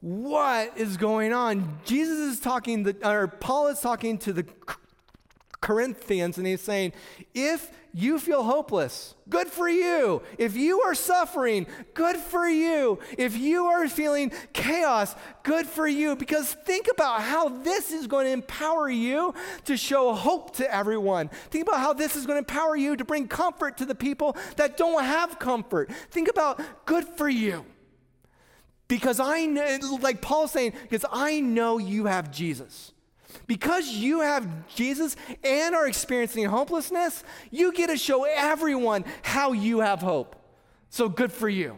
What 0.00 0.78
is 0.78 0.96
going 0.96 1.32
on? 1.32 1.80
Jesus 1.84 2.18
is 2.18 2.38
talking, 2.38 2.84
the, 2.84 2.96
or 3.04 3.26
Paul 3.26 3.66
is 3.66 3.80
talking 3.80 4.18
to 4.18 4.32
the 4.32 4.46
Corinthians, 5.66 6.38
and 6.38 6.46
he's 6.46 6.60
saying, 6.60 6.92
if 7.34 7.72
you 7.92 8.20
feel 8.20 8.44
hopeless, 8.44 9.16
good 9.28 9.48
for 9.48 9.68
you. 9.68 10.22
If 10.38 10.54
you 10.54 10.82
are 10.82 10.94
suffering, 10.94 11.66
good 11.92 12.18
for 12.18 12.46
you. 12.46 13.00
If 13.18 13.36
you 13.36 13.66
are 13.66 13.88
feeling 13.88 14.30
chaos, 14.52 15.16
good 15.42 15.66
for 15.66 15.88
you. 15.88 16.14
Because 16.14 16.52
think 16.52 16.86
about 16.88 17.20
how 17.20 17.48
this 17.48 17.90
is 17.90 18.06
going 18.06 18.26
to 18.26 18.32
empower 18.32 18.88
you 18.88 19.34
to 19.64 19.76
show 19.76 20.14
hope 20.14 20.54
to 20.58 20.72
everyone. 20.72 21.30
Think 21.50 21.66
about 21.66 21.80
how 21.80 21.92
this 21.92 22.14
is 22.14 22.26
going 22.26 22.36
to 22.36 22.48
empower 22.48 22.76
you 22.76 22.94
to 22.94 23.04
bring 23.04 23.26
comfort 23.26 23.76
to 23.78 23.86
the 23.86 23.96
people 23.96 24.36
that 24.54 24.76
don't 24.76 25.02
have 25.02 25.40
comfort. 25.40 25.90
Think 26.12 26.28
about 26.30 26.60
good 26.86 27.02
for 27.02 27.28
you. 27.28 27.66
Because 28.86 29.18
I 29.18 29.46
know, 29.46 29.98
like 30.00 30.22
Paul's 30.22 30.52
saying, 30.52 30.74
because 30.82 31.04
I 31.10 31.40
know 31.40 31.78
you 31.78 32.06
have 32.06 32.30
Jesus. 32.30 32.92
Because 33.46 33.88
you 33.88 34.20
have 34.20 34.68
Jesus 34.68 35.16
and 35.44 35.74
are 35.74 35.86
experiencing 35.86 36.46
hopelessness, 36.46 37.24
you 37.50 37.72
get 37.72 37.88
to 37.88 37.96
show 37.96 38.24
everyone 38.24 39.04
how 39.22 39.52
you 39.52 39.80
have 39.80 40.00
hope. 40.00 40.36
So 40.90 41.08
good 41.08 41.32
for 41.32 41.48
you. 41.48 41.76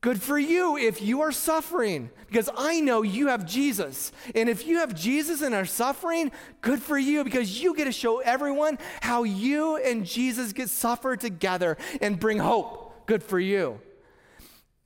Good 0.00 0.20
for 0.20 0.38
you 0.38 0.76
if 0.76 1.00
you 1.00 1.22
are 1.22 1.32
suffering, 1.32 2.10
because 2.26 2.50
I 2.54 2.80
know 2.80 3.00
you 3.00 3.28
have 3.28 3.46
Jesus. 3.46 4.12
And 4.34 4.50
if 4.50 4.66
you 4.66 4.80
have 4.80 4.94
Jesus 4.94 5.40
and 5.40 5.54
are 5.54 5.64
suffering, 5.64 6.30
good 6.60 6.82
for 6.82 6.98
you, 6.98 7.24
because 7.24 7.62
you 7.62 7.74
get 7.74 7.86
to 7.86 7.92
show 7.92 8.18
everyone 8.18 8.78
how 9.00 9.22
you 9.22 9.76
and 9.76 10.04
Jesus 10.04 10.52
get 10.52 10.68
suffer 10.68 11.16
together 11.16 11.78
and 12.02 12.20
bring 12.20 12.38
hope. 12.38 13.06
Good 13.06 13.22
for 13.22 13.40
you. 13.40 13.80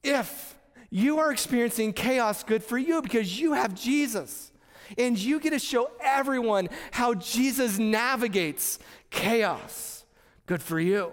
If 0.04 0.56
you 0.88 1.18
are 1.18 1.32
experiencing 1.32 1.94
chaos, 1.94 2.44
good 2.44 2.62
for 2.62 2.78
you, 2.78 3.02
because 3.02 3.40
you 3.40 3.54
have 3.54 3.74
Jesus. 3.74 4.47
And 4.96 5.18
you 5.18 5.40
get 5.40 5.50
to 5.50 5.58
show 5.58 5.90
everyone 6.00 6.68
how 6.92 7.14
Jesus 7.14 7.78
navigates 7.78 8.78
chaos. 9.10 10.04
Good 10.46 10.62
for 10.62 10.80
you. 10.80 11.12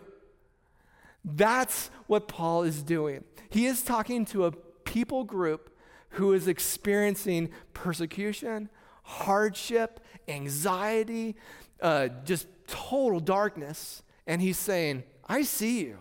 That's 1.23 1.89
what 2.07 2.27
Paul 2.27 2.63
is 2.63 2.83
doing. 2.83 3.23
He 3.49 3.65
is 3.65 3.81
talking 3.81 4.25
to 4.25 4.45
a 4.45 4.51
people 4.51 5.23
group 5.23 5.75
who 6.09 6.33
is 6.33 6.47
experiencing 6.47 7.49
persecution, 7.73 8.69
hardship, 9.03 9.99
anxiety, 10.27 11.35
uh, 11.81 12.09
just 12.23 12.47
total 12.67 13.19
darkness. 13.19 14.03
And 14.27 14.41
he's 14.41 14.57
saying, 14.57 15.03
I 15.27 15.41
see 15.43 15.81
you. 15.81 15.97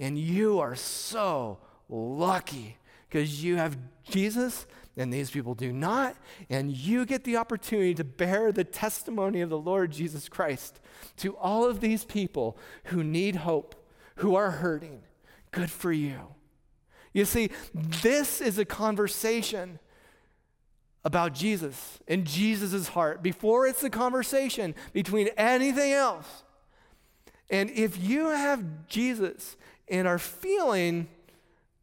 And 0.00 0.18
you 0.18 0.60
are 0.60 0.74
so 0.74 1.58
lucky 1.88 2.78
because 3.08 3.44
you 3.44 3.56
have 3.56 3.76
Jesus 4.10 4.66
and 4.96 5.12
these 5.12 5.30
people 5.30 5.54
do 5.54 5.72
not. 5.72 6.16
And 6.48 6.70
you 6.70 7.04
get 7.04 7.24
the 7.24 7.36
opportunity 7.36 7.94
to 7.94 8.04
bear 8.04 8.52
the 8.52 8.64
testimony 8.64 9.40
of 9.40 9.50
the 9.50 9.58
Lord 9.58 9.90
Jesus 9.90 10.28
Christ 10.28 10.80
to 11.18 11.36
all 11.36 11.64
of 11.68 11.80
these 11.80 12.04
people 12.04 12.56
who 12.84 13.02
need 13.02 13.36
hope, 13.36 13.74
who 14.16 14.34
are 14.34 14.50
hurting. 14.50 15.02
Good 15.50 15.70
for 15.70 15.92
you. 15.92 16.34
You 17.12 17.24
see, 17.24 17.50
this 17.72 18.40
is 18.40 18.58
a 18.58 18.64
conversation 18.64 19.78
about 21.04 21.34
Jesus 21.34 22.00
and 22.08 22.24
Jesus' 22.24 22.88
heart 22.88 23.22
before 23.22 23.66
it's 23.66 23.84
a 23.84 23.90
conversation 23.90 24.74
between 24.92 25.28
anything 25.36 25.92
else. 25.92 26.44
And 27.50 27.70
if 27.70 28.02
you 28.02 28.28
have 28.28 28.88
Jesus 28.88 29.56
and 29.88 30.08
are 30.08 30.18
feeling 30.18 31.08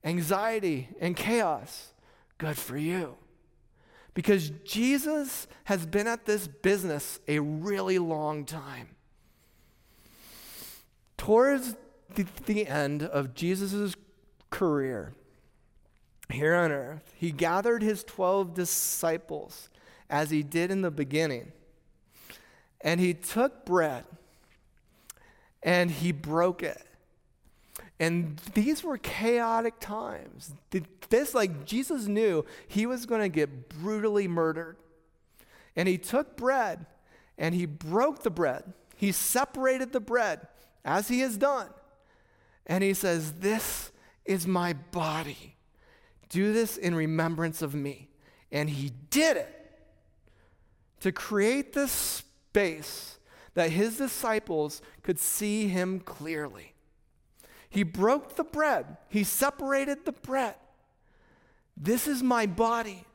anxiety 0.04 0.90
and 1.00 1.16
chaos, 1.16 1.94
Good 2.42 2.58
for 2.58 2.76
you. 2.76 3.18
Because 4.16 4.50
Jesus 4.66 5.48
has 5.66 5.86
been 5.86 6.08
at 6.08 6.26
this 6.26 6.48
business 6.48 7.20
a 7.28 7.38
really 7.38 8.00
long 8.00 8.46
time. 8.46 8.88
Towards 11.18 11.76
the, 12.16 12.26
the 12.48 12.66
end 12.66 13.04
of 13.04 13.36
Jesus' 13.36 13.96
career 14.50 15.14
here 16.32 16.56
on 16.56 16.72
earth, 16.72 17.14
he 17.16 17.32
gathered 17.32 17.84
his 17.84 18.04
12 18.06 18.56
disciples 18.56 19.70
as 20.10 20.32
he 20.32 20.42
did 20.42 20.72
in 20.72 20.82
the 20.82 20.90
beginning. 20.90 21.52
And 22.84 23.00
he 23.00 23.14
took 23.14 23.66
bread 23.68 24.04
and 25.62 25.92
he 25.92 26.12
broke 26.12 26.64
it 26.64 26.82
and 28.02 28.38
these 28.56 28.84
were 28.84 28.98
chaotic 28.98 29.80
times. 29.80 30.56
This, 31.12 31.36
like, 31.36 31.66
Jesus 31.66 32.08
knew 32.08 32.44
he 32.68 32.88
was 32.88 33.06
going 33.06 33.22
to 33.22 33.30
get 33.30 33.70
brutally 33.70 34.28
murdered. 34.28 34.78
And 35.76 35.88
he 35.88 36.00
took 36.00 36.36
bread 36.36 36.88
and 37.38 37.54
he 37.54 37.68
broke 37.68 38.24
the 38.24 38.32
bread. 38.32 38.74
He 38.96 39.12
separated 39.12 39.94
the 39.94 40.00
bread 40.00 40.48
as 40.84 41.10
he 41.10 41.20
has 41.20 41.38
done. 41.38 41.68
And 42.66 42.84
he 42.84 42.96
says, 42.96 43.34
This 43.34 43.92
is 44.26 44.48
my 44.48 44.74
body. 44.74 45.56
Do 46.30 46.54
this 46.54 46.78
in 46.78 46.96
remembrance 46.96 47.62
of 47.62 47.76
me. 47.76 48.10
And 48.52 48.68
he 48.68 48.94
did 49.12 49.38
it 49.38 49.80
to 51.02 51.12
create 51.12 51.74
this 51.74 51.92
space 51.92 53.20
that 53.54 53.70
his 53.70 53.98
disciples 53.98 54.82
could 55.04 55.20
see 55.20 55.68
him 55.68 56.00
clearly. 56.00 56.71
He 57.72 57.84
broke 57.84 58.36
the 58.36 58.44
bread, 58.44 58.98
he 59.10 59.24
separated 59.24 60.06
the 60.06 60.12
bread. 60.12 60.56
This 61.76 62.06
is 62.06 62.22
my 62.22 62.46
body. 62.46 63.06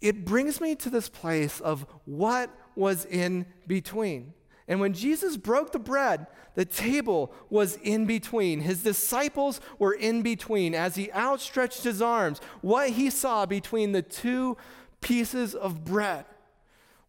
It 0.00 0.24
brings 0.26 0.60
me 0.60 0.74
to 0.74 0.90
this 0.90 1.08
place 1.08 1.60
of 1.60 1.86
what 2.04 2.50
was 2.74 3.06
in 3.06 3.46
between. 3.66 4.34
And 4.68 4.80
when 4.80 4.92
Jesus 4.92 5.36
broke 5.36 5.70
the 5.70 5.78
bread, 5.78 6.26
the 6.54 6.64
table 6.64 7.32
was 7.48 7.76
in 7.76 8.06
between. 8.06 8.60
His 8.60 8.82
disciples 8.82 9.60
were 9.78 9.92
in 9.92 10.22
between. 10.22 10.74
As 10.74 10.96
he 10.96 11.12
outstretched 11.12 11.84
his 11.84 12.02
arms, 12.02 12.40
what 12.60 12.90
he 12.90 13.08
saw 13.08 13.46
between 13.46 13.92
the 13.92 14.02
two 14.02 14.56
pieces 15.00 15.54
of 15.54 15.84
bread 15.84 16.24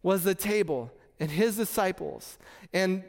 was 0.02 0.22
the 0.22 0.34
table 0.34 0.92
and 1.18 1.30
his 1.30 1.56
disciples. 1.56 2.38
And 2.72 3.02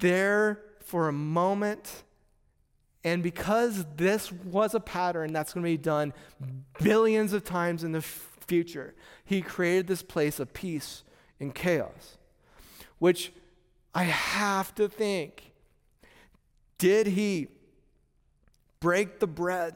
there 0.00 0.60
for 0.80 1.08
a 1.08 1.12
moment. 1.12 2.04
And 3.04 3.22
because 3.22 3.86
this 3.96 4.30
was 4.30 4.74
a 4.74 4.80
pattern 4.80 5.32
that's 5.32 5.54
going 5.54 5.64
to 5.64 5.70
be 5.70 5.76
done 5.76 6.12
billions 6.82 7.32
of 7.32 7.44
times 7.44 7.84
in 7.84 7.92
the 7.92 8.02
future, 8.02 8.94
he 9.24 9.40
created 9.40 9.86
this 9.86 10.02
place 10.02 10.40
of 10.40 10.52
peace 10.52 11.04
and 11.38 11.54
chaos, 11.54 12.18
which 12.98 13.32
I 13.94 14.04
have 14.04 14.74
to 14.74 14.88
think 14.88 15.52
did 16.78 17.08
he 17.08 17.48
break 18.80 19.20
the 19.20 19.26
bread 19.26 19.74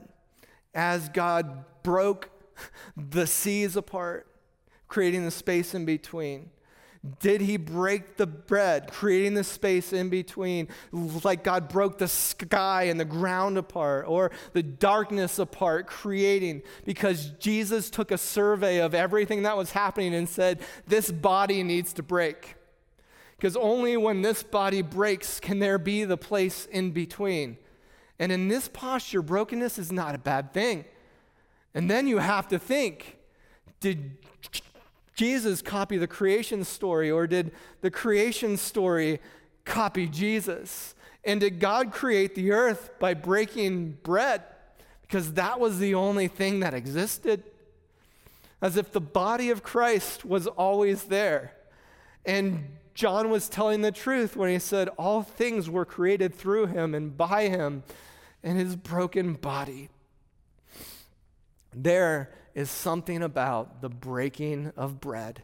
as 0.75 1.11
God 1.11 1.64
broke 1.83 2.31
the 2.97 3.27
seas 3.27 3.77
apart, 3.77 4.27
creating 4.89 5.25
the 5.25 5.31
space 5.31 5.75
in 5.75 5.85
between? 5.85 6.51
Did 7.20 7.42
he 7.42 7.59
break 7.59 8.16
the 8.16 8.26
bread, 8.26 8.90
creating 8.90 9.34
the 9.34 9.44
space 9.44 9.92
in 9.92 10.09
between, 10.09 10.68
like 10.90 11.44
God 11.44 11.68
broke 11.68 11.98
the 11.98 12.09
sky 12.09 12.84
and 12.84 12.98
the 12.98 13.05
ground 13.05 13.59
apart, 13.59 14.07
or 14.09 14.30
the 14.55 14.62
darkness 14.62 15.38
apart, 15.38 15.86
creating? 15.86 16.62
Because 16.86 17.26
Jesus 17.38 17.90
took 17.90 18.11
a 18.11 18.16
survey 18.16 18.80
of 18.80 18.94
everything 18.94 19.42
that 19.42 19.55
was 19.57 19.72
happening 19.72 20.14
and 20.14 20.26
said, 20.26 20.61
This 20.86 21.11
body 21.11 21.62
needs 21.62 21.92
to 21.94 22.02
break. 22.02 22.55
Because 23.36 23.57
only 23.57 23.98
when 23.98 24.22
this 24.22 24.42
body 24.42 24.80
breaks 24.80 25.40
can 25.40 25.59
there 25.59 25.78
be 25.78 26.05
the 26.05 26.16
place 26.16 26.64
in 26.66 26.92
between. 26.92 27.59
And 28.18 28.32
in 28.32 28.48
this 28.48 28.68
posture, 28.68 29.20
brokenness 29.20 29.78
is 29.78 29.92
not 29.92 30.14
a 30.14 30.18
bad 30.18 30.55
thing. 30.55 30.86
And 31.74 31.90
then 31.90 32.07
you 32.07 32.18
have 32.18 32.48
to 32.48 32.59
think 32.59 33.18
did 33.80 34.16
Jesus 35.15 35.62
copy 35.62 35.97
the 35.97 36.07
creation 36.07 36.65
story, 36.65 37.11
or 37.11 37.27
did 37.27 37.53
the 37.81 37.91
creation 37.91 38.57
story 38.57 39.21
copy 39.65 40.09
Jesus? 40.09 40.95
And 41.25 41.41
did 41.41 41.61
God 41.61 41.93
create 41.93 42.35
the 42.35 42.53
earth 42.53 42.91
by 42.99 43.15
breaking 43.15 43.99
bread? 44.03 44.43
Because 45.03 45.35
that 45.35 45.61
was 45.61 45.79
the 45.79 45.95
only 45.95 46.29
thing 46.29 46.61
that 46.61 46.75
existed. 46.75 47.45
As 48.61 48.77
if 48.77 48.93
the 48.93 49.01
body 49.01 49.51
of 49.51 49.62
Christ 49.62 50.25
was 50.25 50.47
always 50.47 51.05
there. 51.05 51.55
And 52.27 52.69
John 52.95 53.31
was 53.31 53.49
telling 53.49 53.83
the 53.83 53.93
truth 53.93 54.37
when 54.37 54.51
he 54.51 54.59
said, 54.59 54.89
All 54.99 55.23
things 55.23 55.69
were 55.69 55.85
created 55.85 56.35
through 56.35 56.67
him 56.67 56.95
and 56.95 57.17
by 57.17 57.49
him 57.49 57.83
and 58.43 58.59
his 58.59 58.77
broken 58.77 59.35
body. 59.35 59.89
There 61.75 62.31
is 62.55 62.70
something 62.70 63.22
about 63.22 63.80
the 63.80 63.88
breaking 63.88 64.72
of 64.76 65.00
bread, 65.00 65.42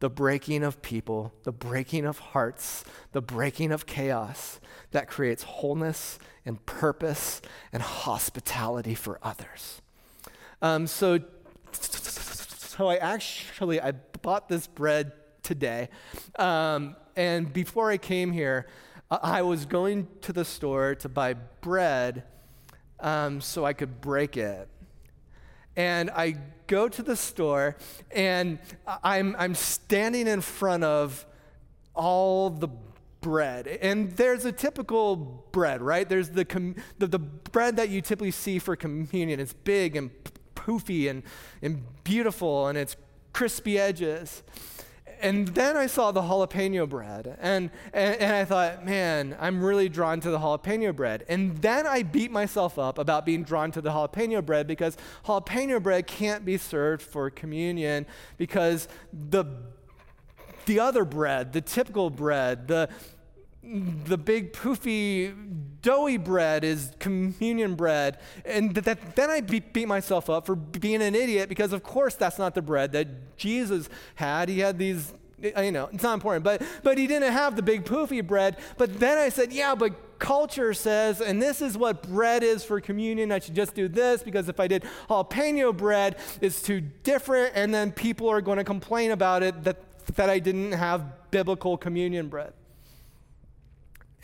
the 0.00 0.08
breaking 0.08 0.62
of 0.62 0.80
people, 0.82 1.32
the 1.44 1.52
breaking 1.52 2.06
of 2.06 2.18
hearts, 2.18 2.84
the 3.12 3.20
breaking 3.20 3.72
of 3.72 3.86
chaos 3.86 4.58
that 4.90 5.08
creates 5.08 5.42
wholeness 5.42 6.18
and 6.44 6.64
purpose 6.64 7.42
and 7.72 7.82
hospitality 7.82 8.94
for 8.94 9.18
others. 9.22 9.82
Um, 10.62 10.86
so, 10.86 11.20
so 11.72 12.88
I 12.88 12.96
actually 12.96 13.80
I 13.80 13.92
bought 14.22 14.48
this 14.48 14.66
bread 14.66 15.12
today, 15.42 15.90
um, 16.38 16.96
and 17.14 17.52
before 17.52 17.90
I 17.90 17.98
came 17.98 18.32
here, 18.32 18.66
I 19.10 19.42
was 19.42 19.66
going 19.66 20.08
to 20.22 20.32
the 20.32 20.44
store 20.44 20.94
to 20.96 21.08
buy 21.08 21.34
bread 21.34 22.24
um, 22.98 23.40
so 23.40 23.64
I 23.64 23.72
could 23.72 24.00
break 24.00 24.36
it 24.36 24.68
and 25.76 26.10
I 26.10 26.36
go 26.66 26.88
to 26.88 27.02
the 27.02 27.16
store 27.16 27.76
and 28.10 28.58
I'm, 29.02 29.36
I'm 29.38 29.54
standing 29.54 30.26
in 30.26 30.40
front 30.40 30.84
of 30.84 31.26
all 31.94 32.50
the 32.50 32.68
bread. 33.20 33.66
And 33.66 34.12
there's 34.12 34.44
a 34.44 34.52
typical 34.52 35.16
bread, 35.52 35.82
right? 35.82 36.08
There's 36.08 36.30
the, 36.30 36.44
com- 36.44 36.76
the, 36.98 37.06
the 37.06 37.18
bread 37.18 37.76
that 37.76 37.88
you 37.88 38.00
typically 38.00 38.30
see 38.30 38.58
for 38.58 38.76
communion. 38.76 39.40
It's 39.40 39.52
big 39.52 39.96
and 39.96 40.10
poofy 40.54 41.08
and, 41.08 41.22
and 41.62 41.84
beautiful 42.04 42.66
and 42.66 42.76
it's 42.76 42.96
crispy 43.32 43.78
edges 43.78 44.42
and 45.20 45.48
then 45.48 45.76
I 45.76 45.86
saw 45.86 46.12
the 46.12 46.20
jalapeno 46.20 46.88
bread, 46.88 47.36
and, 47.40 47.70
and, 47.92 48.20
and, 48.20 48.36
I 48.36 48.44
thought, 48.44 48.84
man, 48.84 49.36
I'm 49.40 49.62
really 49.62 49.88
drawn 49.88 50.20
to 50.20 50.30
the 50.30 50.38
jalapeno 50.38 50.94
bread. 50.94 51.24
And 51.28 51.56
then 51.58 51.86
I 51.86 52.02
beat 52.02 52.30
myself 52.30 52.78
up 52.78 52.98
about 52.98 53.24
being 53.24 53.42
drawn 53.42 53.70
to 53.72 53.80
the 53.80 53.90
jalapeno 53.90 54.44
bread 54.44 54.66
because 54.66 54.96
jalapeno 55.24 55.82
bread 55.82 56.06
can't 56.06 56.44
be 56.44 56.58
served 56.58 57.02
for 57.02 57.30
communion 57.30 58.06
because 58.36 58.88
the, 59.12 59.44
the 60.66 60.80
other 60.80 61.04
bread, 61.04 61.52
the 61.52 61.60
typical 61.60 62.10
bread, 62.10 62.68
the, 62.68 62.88
the 63.66 64.16
big 64.16 64.52
poofy 64.52 65.34
doughy 65.82 66.16
bread 66.16 66.64
is 66.64 66.92
communion 66.98 67.74
bread 67.74 68.18
and 68.44 68.74
that, 68.74 69.16
then 69.16 69.30
i 69.30 69.40
beat, 69.40 69.86
myself 69.86 70.30
up 70.30 70.46
for 70.46 70.54
being 70.54 71.02
an 71.02 71.14
idiot 71.14 71.48
because 71.48 71.72
of 71.72 71.82
course 71.82 72.14
that's 72.14 72.38
not 72.38 72.54
the 72.54 72.62
bread 72.62 72.92
that 72.92 73.36
jesus 73.36 73.88
had. 74.14 74.48
He 74.48 74.60
had 74.60 74.78
these 74.78 75.12
uh, 75.56 75.60
you 75.60 75.72
know 75.72 75.88
it's 75.92 76.02
not 76.02 76.14
important 76.14 76.44
but 76.44 76.62
but 76.82 76.98
he 76.98 77.06
didn't 77.06 77.32
have 77.32 77.56
the 77.56 77.62
big 77.62 77.84
poofy 77.84 78.26
bread. 78.26 78.56
But 78.78 78.98
then 78.98 79.18
i 79.18 79.28
said 79.28 79.52
yeah 79.52 79.74
but 79.74 80.18
culture 80.18 80.72
says 80.72 81.20
and 81.20 81.42
this 81.42 81.60
is 81.60 81.76
what 81.76 82.02
bread 82.02 82.42
is 82.42 82.64
for 82.64 82.80
communion 82.80 83.30
i 83.30 83.38
should 83.38 83.54
just 83.54 83.74
do 83.74 83.86
this 83.86 84.22
because 84.22 84.48
if 84.48 84.58
i 84.58 84.66
did 84.66 84.82
jalapeno 85.10 85.76
bread 85.76 86.16
it's 86.40 86.62
too 86.62 86.80
different 86.80 87.52
and 87.54 87.74
then 87.74 87.92
people 87.92 88.26
are 88.26 88.40
going 88.40 88.56
to 88.56 88.64
complain 88.64 89.10
about 89.10 89.42
it 89.42 89.62
that 89.62 89.76
that 90.14 90.30
i 90.30 90.38
didn't 90.38 90.72
have 90.72 91.30
biblical 91.30 91.76
communion 91.76 92.28
bread 92.28 92.54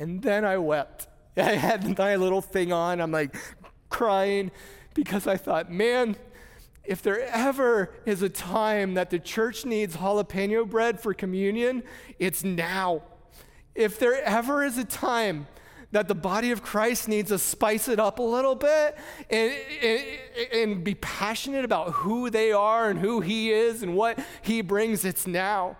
and 0.02 0.20
then 0.20 0.44
I 0.44 0.58
wept. 0.58 1.06
I 1.36 1.52
had 1.52 1.96
my 1.96 2.16
little 2.16 2.42
thing 2.42 2.72
on. 2.72 3.00
I'm 3.00 3.12
like 3.12 3.36
crying 3.88 4.50
because 4.94 5.28
I 5.28 5.36
thought, 5.36 5.70
man, 5.70 6.16
if 6.84 7.02
there 7.02 7.20
ever 7.28 7.94
is 8.04 8.20
a 8.20 8.28
time 8.28 8.94
that 8.94 9.10
the 9.10 9.20
church 9.20 9.64
needs 9.64 9.96
jalapeno 9.96 10.68
bread 10.68 10.98
for 10.98 11.14
communion, 11.14 11.84
it's 12.18 12.42
now. 12.42 13.02
If 13.76 14.00
there 14.00 14.20
ever 14.24 14.64
is 14.64 14.76
a 14.76 14.84
time 14.84 15.46
that 15.92 16.08
the 16.08 16.16
body 16.16 16.50
of 16.50 16.62
Christ 16.62 17.06
needs 17.06 17.28
to 17.28 17.38
spice 17.38 17.86
it 17.86 18.00
up 18.00 18.18
a 18.18 18.22
little 18.22 18.56
bit 18.56 18.98
and, 19.30 19.52
and, 19.80 20.02
and, 20.52 20.84
be 20.84 20.94
passionate 20.94 21.64
about 21.64 21.92
who 21.92 22.30
they 22.30 22.50
are 22.50 22.90
and 22.90 22.98
who 22.98 23.20
He 23.20 23.52
is 23.52 23.82
and 23.82 23.94
what 23.94 24.18
He 24.40 24.62
brings, 24.62 25.04
it's 25.04 25.26
now. 25.26 25.76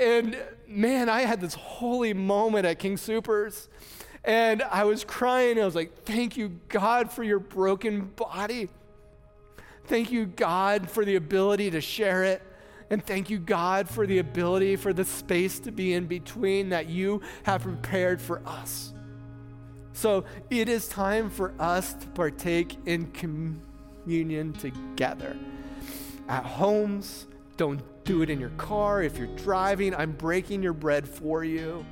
And 0.00 0.36
man, 0.66 1.08
I 1.08 1.22
had 1.22 1.40
this 1.40 1.54
holy 1.54 2.14
moment 2.14 2.66
at 2.66 2.78
King 2.78 2.96
Soopers. 2.96 3.68
And 4.24 4.62
I 4.62 4.84
was 4.84 5.04
crying. 5.04 5.60
I 5.60 5.64
was 5.64 5.74
like, 5.74 6.04
thank 6.04 6.36
you, 6.36 6.60
God, 6.68 7.10
for 7.10 7.22
your 7.22 7.38
broken 7.38 8.06
body. 8.16 8.68
Thank 9.86 10.12
you, 10.12 10.26
God, 10.26 10.90
for 10.90 11.04
the 11.04 11.16
ability 11.16 11.70
to 11.70 11.80
share 11.80 12.24
it. 12.24 12.42
And 12.90 13.04
thank 13.04 13.30
you, 13.30 13.38
God, 13.38 13.88
for 13.88 14.06
the 14.06 14.18
ability 14.18 14.76
for 14.76 14.92
the 14.92 15.04
space 15.04 15.60
to 15.60 15.70
be 15.70 15.94
in 15.94 16.06
between 16.06 16.70
that 16.70 16.88
you 16.88 17.22
have 17.44 17.62
prepared 17.62 18.20
for 18.20 18.42
us. 18.46 18.92
So 19.92 20.24
it 20.50 20.68
is 20.68 20.88
time 20.88 21.30
for 21.30 21.54
us 21.58 21.94
to 21.94 22.06
partake 22.08 22.76
in 22.86 23.10
communion 23.12 24.52
together 24.54 25.36
at 26.28 26.44
homes. 26.44 27.26
Don't 27.56 27.82
do 28.10 28.22
it 28.22 28.30
in 28.30 28.40
your 28.40 28.50
car. 28.50 29.04
If 29.04 29.16
you're 29.18 29.36
driving, 29.36 29.94
I'm 29.94 30.10
breaking 30.10 30.64
your 30.64 30.72
bread 30.72 31.08
for 31.08 31.44
you. 31.44 31.86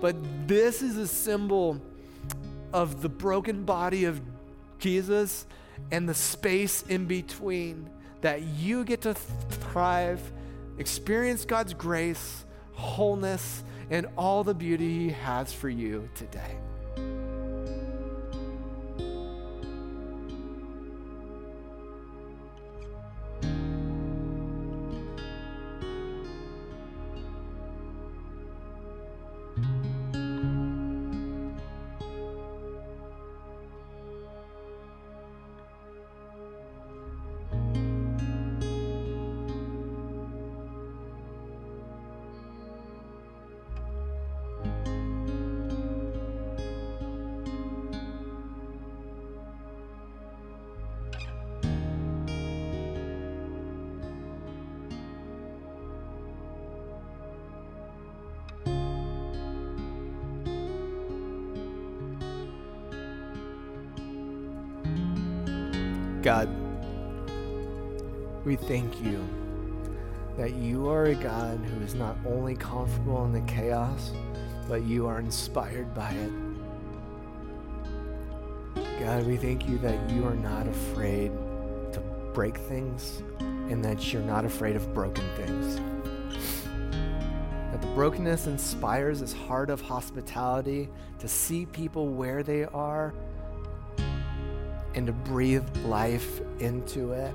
But 0.00 0.16
this 0.48 0.82
is 0.82 0.96
a 0.96 1.06
symbol 1.06 1.80
of 2.72 3.02
the 3.02 3.08
broken 3.08 3.62
body 3.62 4.04
of 4.04 4.20
Jesus 4.80 5.46
and 5.92 6.08
the 6.08 6.14
space 6.14 6.82
in 6.88 7.06
between 7.06 7.88
that 8.20 8.42
you 8.42 8.84
get 8.84 9.02
to 9.02 9.14
thrive, 9.14 10.20
experience 10.78 11.44
God's 11.44 11.72
grace, 11.72 12.44
wholeness, 12.72 13.62
and 13.90 14.08
all 14.18 14.42
the 14.42 14.54
beauty 14.54 15.04
He 15.04 15.10
has 15.10 15.52
for 15.52 15.68
you 15.68 16.08
today. 16.16 16.56
Thank 68.72 69.02
you 69.02 69.22
that 70.38 70.54
you 70.54 70.88
are 70.88 71.04
a 71.04 71.14
God 71.14 71.58
who 71.58 71.84
is 71.84 71.94
not 71.94 72.16
only 72.26 72.54
comfortable 72.54 73.22
in 73.26 73.32
the 73.32 73.42
chaos, 73.42 74.12
but 74.66 74.82
you 74.84 75.06
are 75.06 75.18
inspired 75.18 75.92
by 75.92 76.08
it. 76.08 76.32
God, 78.98 79.26
we 79.26 79.36
thank 79.36 79.68
you 79.68 79.76
that 79.76 80.08
you 80.08 80.24
are 80.24 80.34
not 80.34 80.66
afraid 80.66 81.32
to 81.92 82.00
break 82.32 82.56
things 82.56 83.22
and 83.40 83.84
that 83.84 84.10
you're 84.10 84.22
not 84.22 84.46
afraid 84.46 84.74
of 84.74 84.94
broken 84.94 85.28
things. 85.36 85.76
That 87.72 87.82
the 87.82 87.88
brokenness 87.88 88.46
inspires 88.46 89.20
this 89.20 89.34
heart 89.34 89.68
of 89.68 89.82
hospitality 89.82 90.88
to 91.18 91.28
see 91.28 91.66
people 91.66 92.08
where 92.08 92.42
they 92.42 92.64
are 92.64 93.12
and 94.94 95.06
to 95.06 95.12
breathe 95.12 95.68
life 95.84 96.40
into 96.58 97.12
it. 97.12 97.34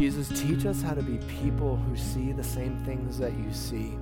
Jesus, 0.00 0.28
teach 0.40 0.64
us 0.64 0.80
how 0.80 0.94
to 0.94 1.02
be 1.02 1.18
people 1.42 1.76
who 1.76 1.94
see 1.94 2.32
the 2.32 2.42
same 2.42 2.82
things 2.86 3.18
that 3.18 3.34
you 3.34 3.52
see. 3.52 3.98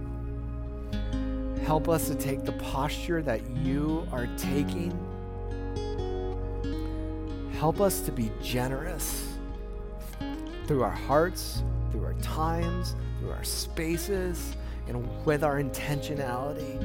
Help 1.64 1.88
us 1.88 2.06
to 2.06 2.14
take 2.14 2.44
the 2.44 2.52
posture 2.52 3.20
that 3.20 3.44
you 3.50 4.06
are 4.12 4.28
taking. 4.36 4.96
Help 7.54 7.80
us 7.80 8.00
to 8.02 8.12
be 8.12 8.30
generous 8.40 9.26
through 10.68 10.84
our 10.84 10.88
hearts, 10.88 11.64
through 11.90 12.04
our 12.04 12.14
times, 12.22 12.94
through 13.18 13.32
our 13.32 13.42
spaces, 13.42 14.54
and 14.86 15.04
with 15.26 15.42
our 15.42 15.60
intentionality. 15.60 16.78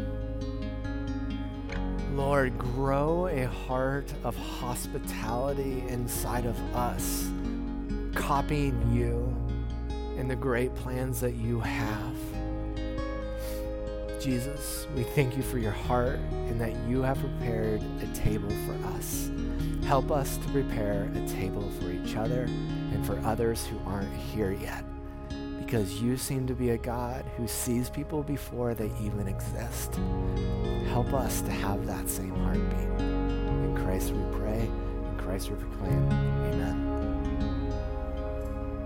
Lord, 2.16 2.57
grow 2.57 3.28
a 3.28 3.45
heart 3.45 4.11
of 4.24 4.36
hospitality 4.36 5.84
inside 5.88 6.47
of 6.47 6.59
us, 6.76 7.30
copying 8.14 8.91
you 8.93 9.34
and 10.18 10.30
the 10.30 10.36
great 10.36 10.74
plans 10.76 11.20
that 11.20 11.34
you 11.34 11.59
have. 11.59 12.16
Jesus, 14.22 14.88
we 14.95 15.03
thank 15.03 15.36
you 15.36 15.43
for 15.43 15.57
your 15.57 15.72
heart 15.72 16.20
and 16.32 16.59
that 16.61 16.74
you 16.88 17.01
have 17.01 17.20
prepared 17.20 17.82
a 18.01 18.07
table 18.16 18.51
for 18.66 18.88
us. 18.95 19.30
Help 19.86 20.11
us 20.11 20.38
to 20.38 20.47
prepare 20.49 21.11
a 21.16 21.28
table 21.28 21.70
for 21.80 21.91
each 21.91 22.16
other 22.16 22.43
and 22.43 23.05
for 23.05 23.20
others 23.26 23.66
who 23.66 23.78
aren't 23.86 24.16
here 24.16 24.51
yet 24.51 24.86
because 25.74 26.03
you 26.03 26.16
seem 26.16 26.45
to 26.45 26.53
be 26.53 26.70
a 26.70 26.78
God 26.78 27.26
who 27.36 27.47
sees 27.47 27.89
people 27.89 28.22
before 28.22 28.76
they 28.76 28.91
even 29.01 29.28
exist. 29.28 29.99
Help 30.89 31.11
us 31.14 31.41
to 31.41 31.51
have 31.51 31.88
that 31.88 32.07
same 32.07 32.36
heartbeat. 32.43 33.01
In 33.01 33.76
Christ 33.84 34.11
we 34.11 34.38
pray, 34.38 34.61
in 34.61 35.18
Christ 35.18 35.49
we 35.49 35.55
proclaim. 35.55 36.11
Amen. 36.11 36.72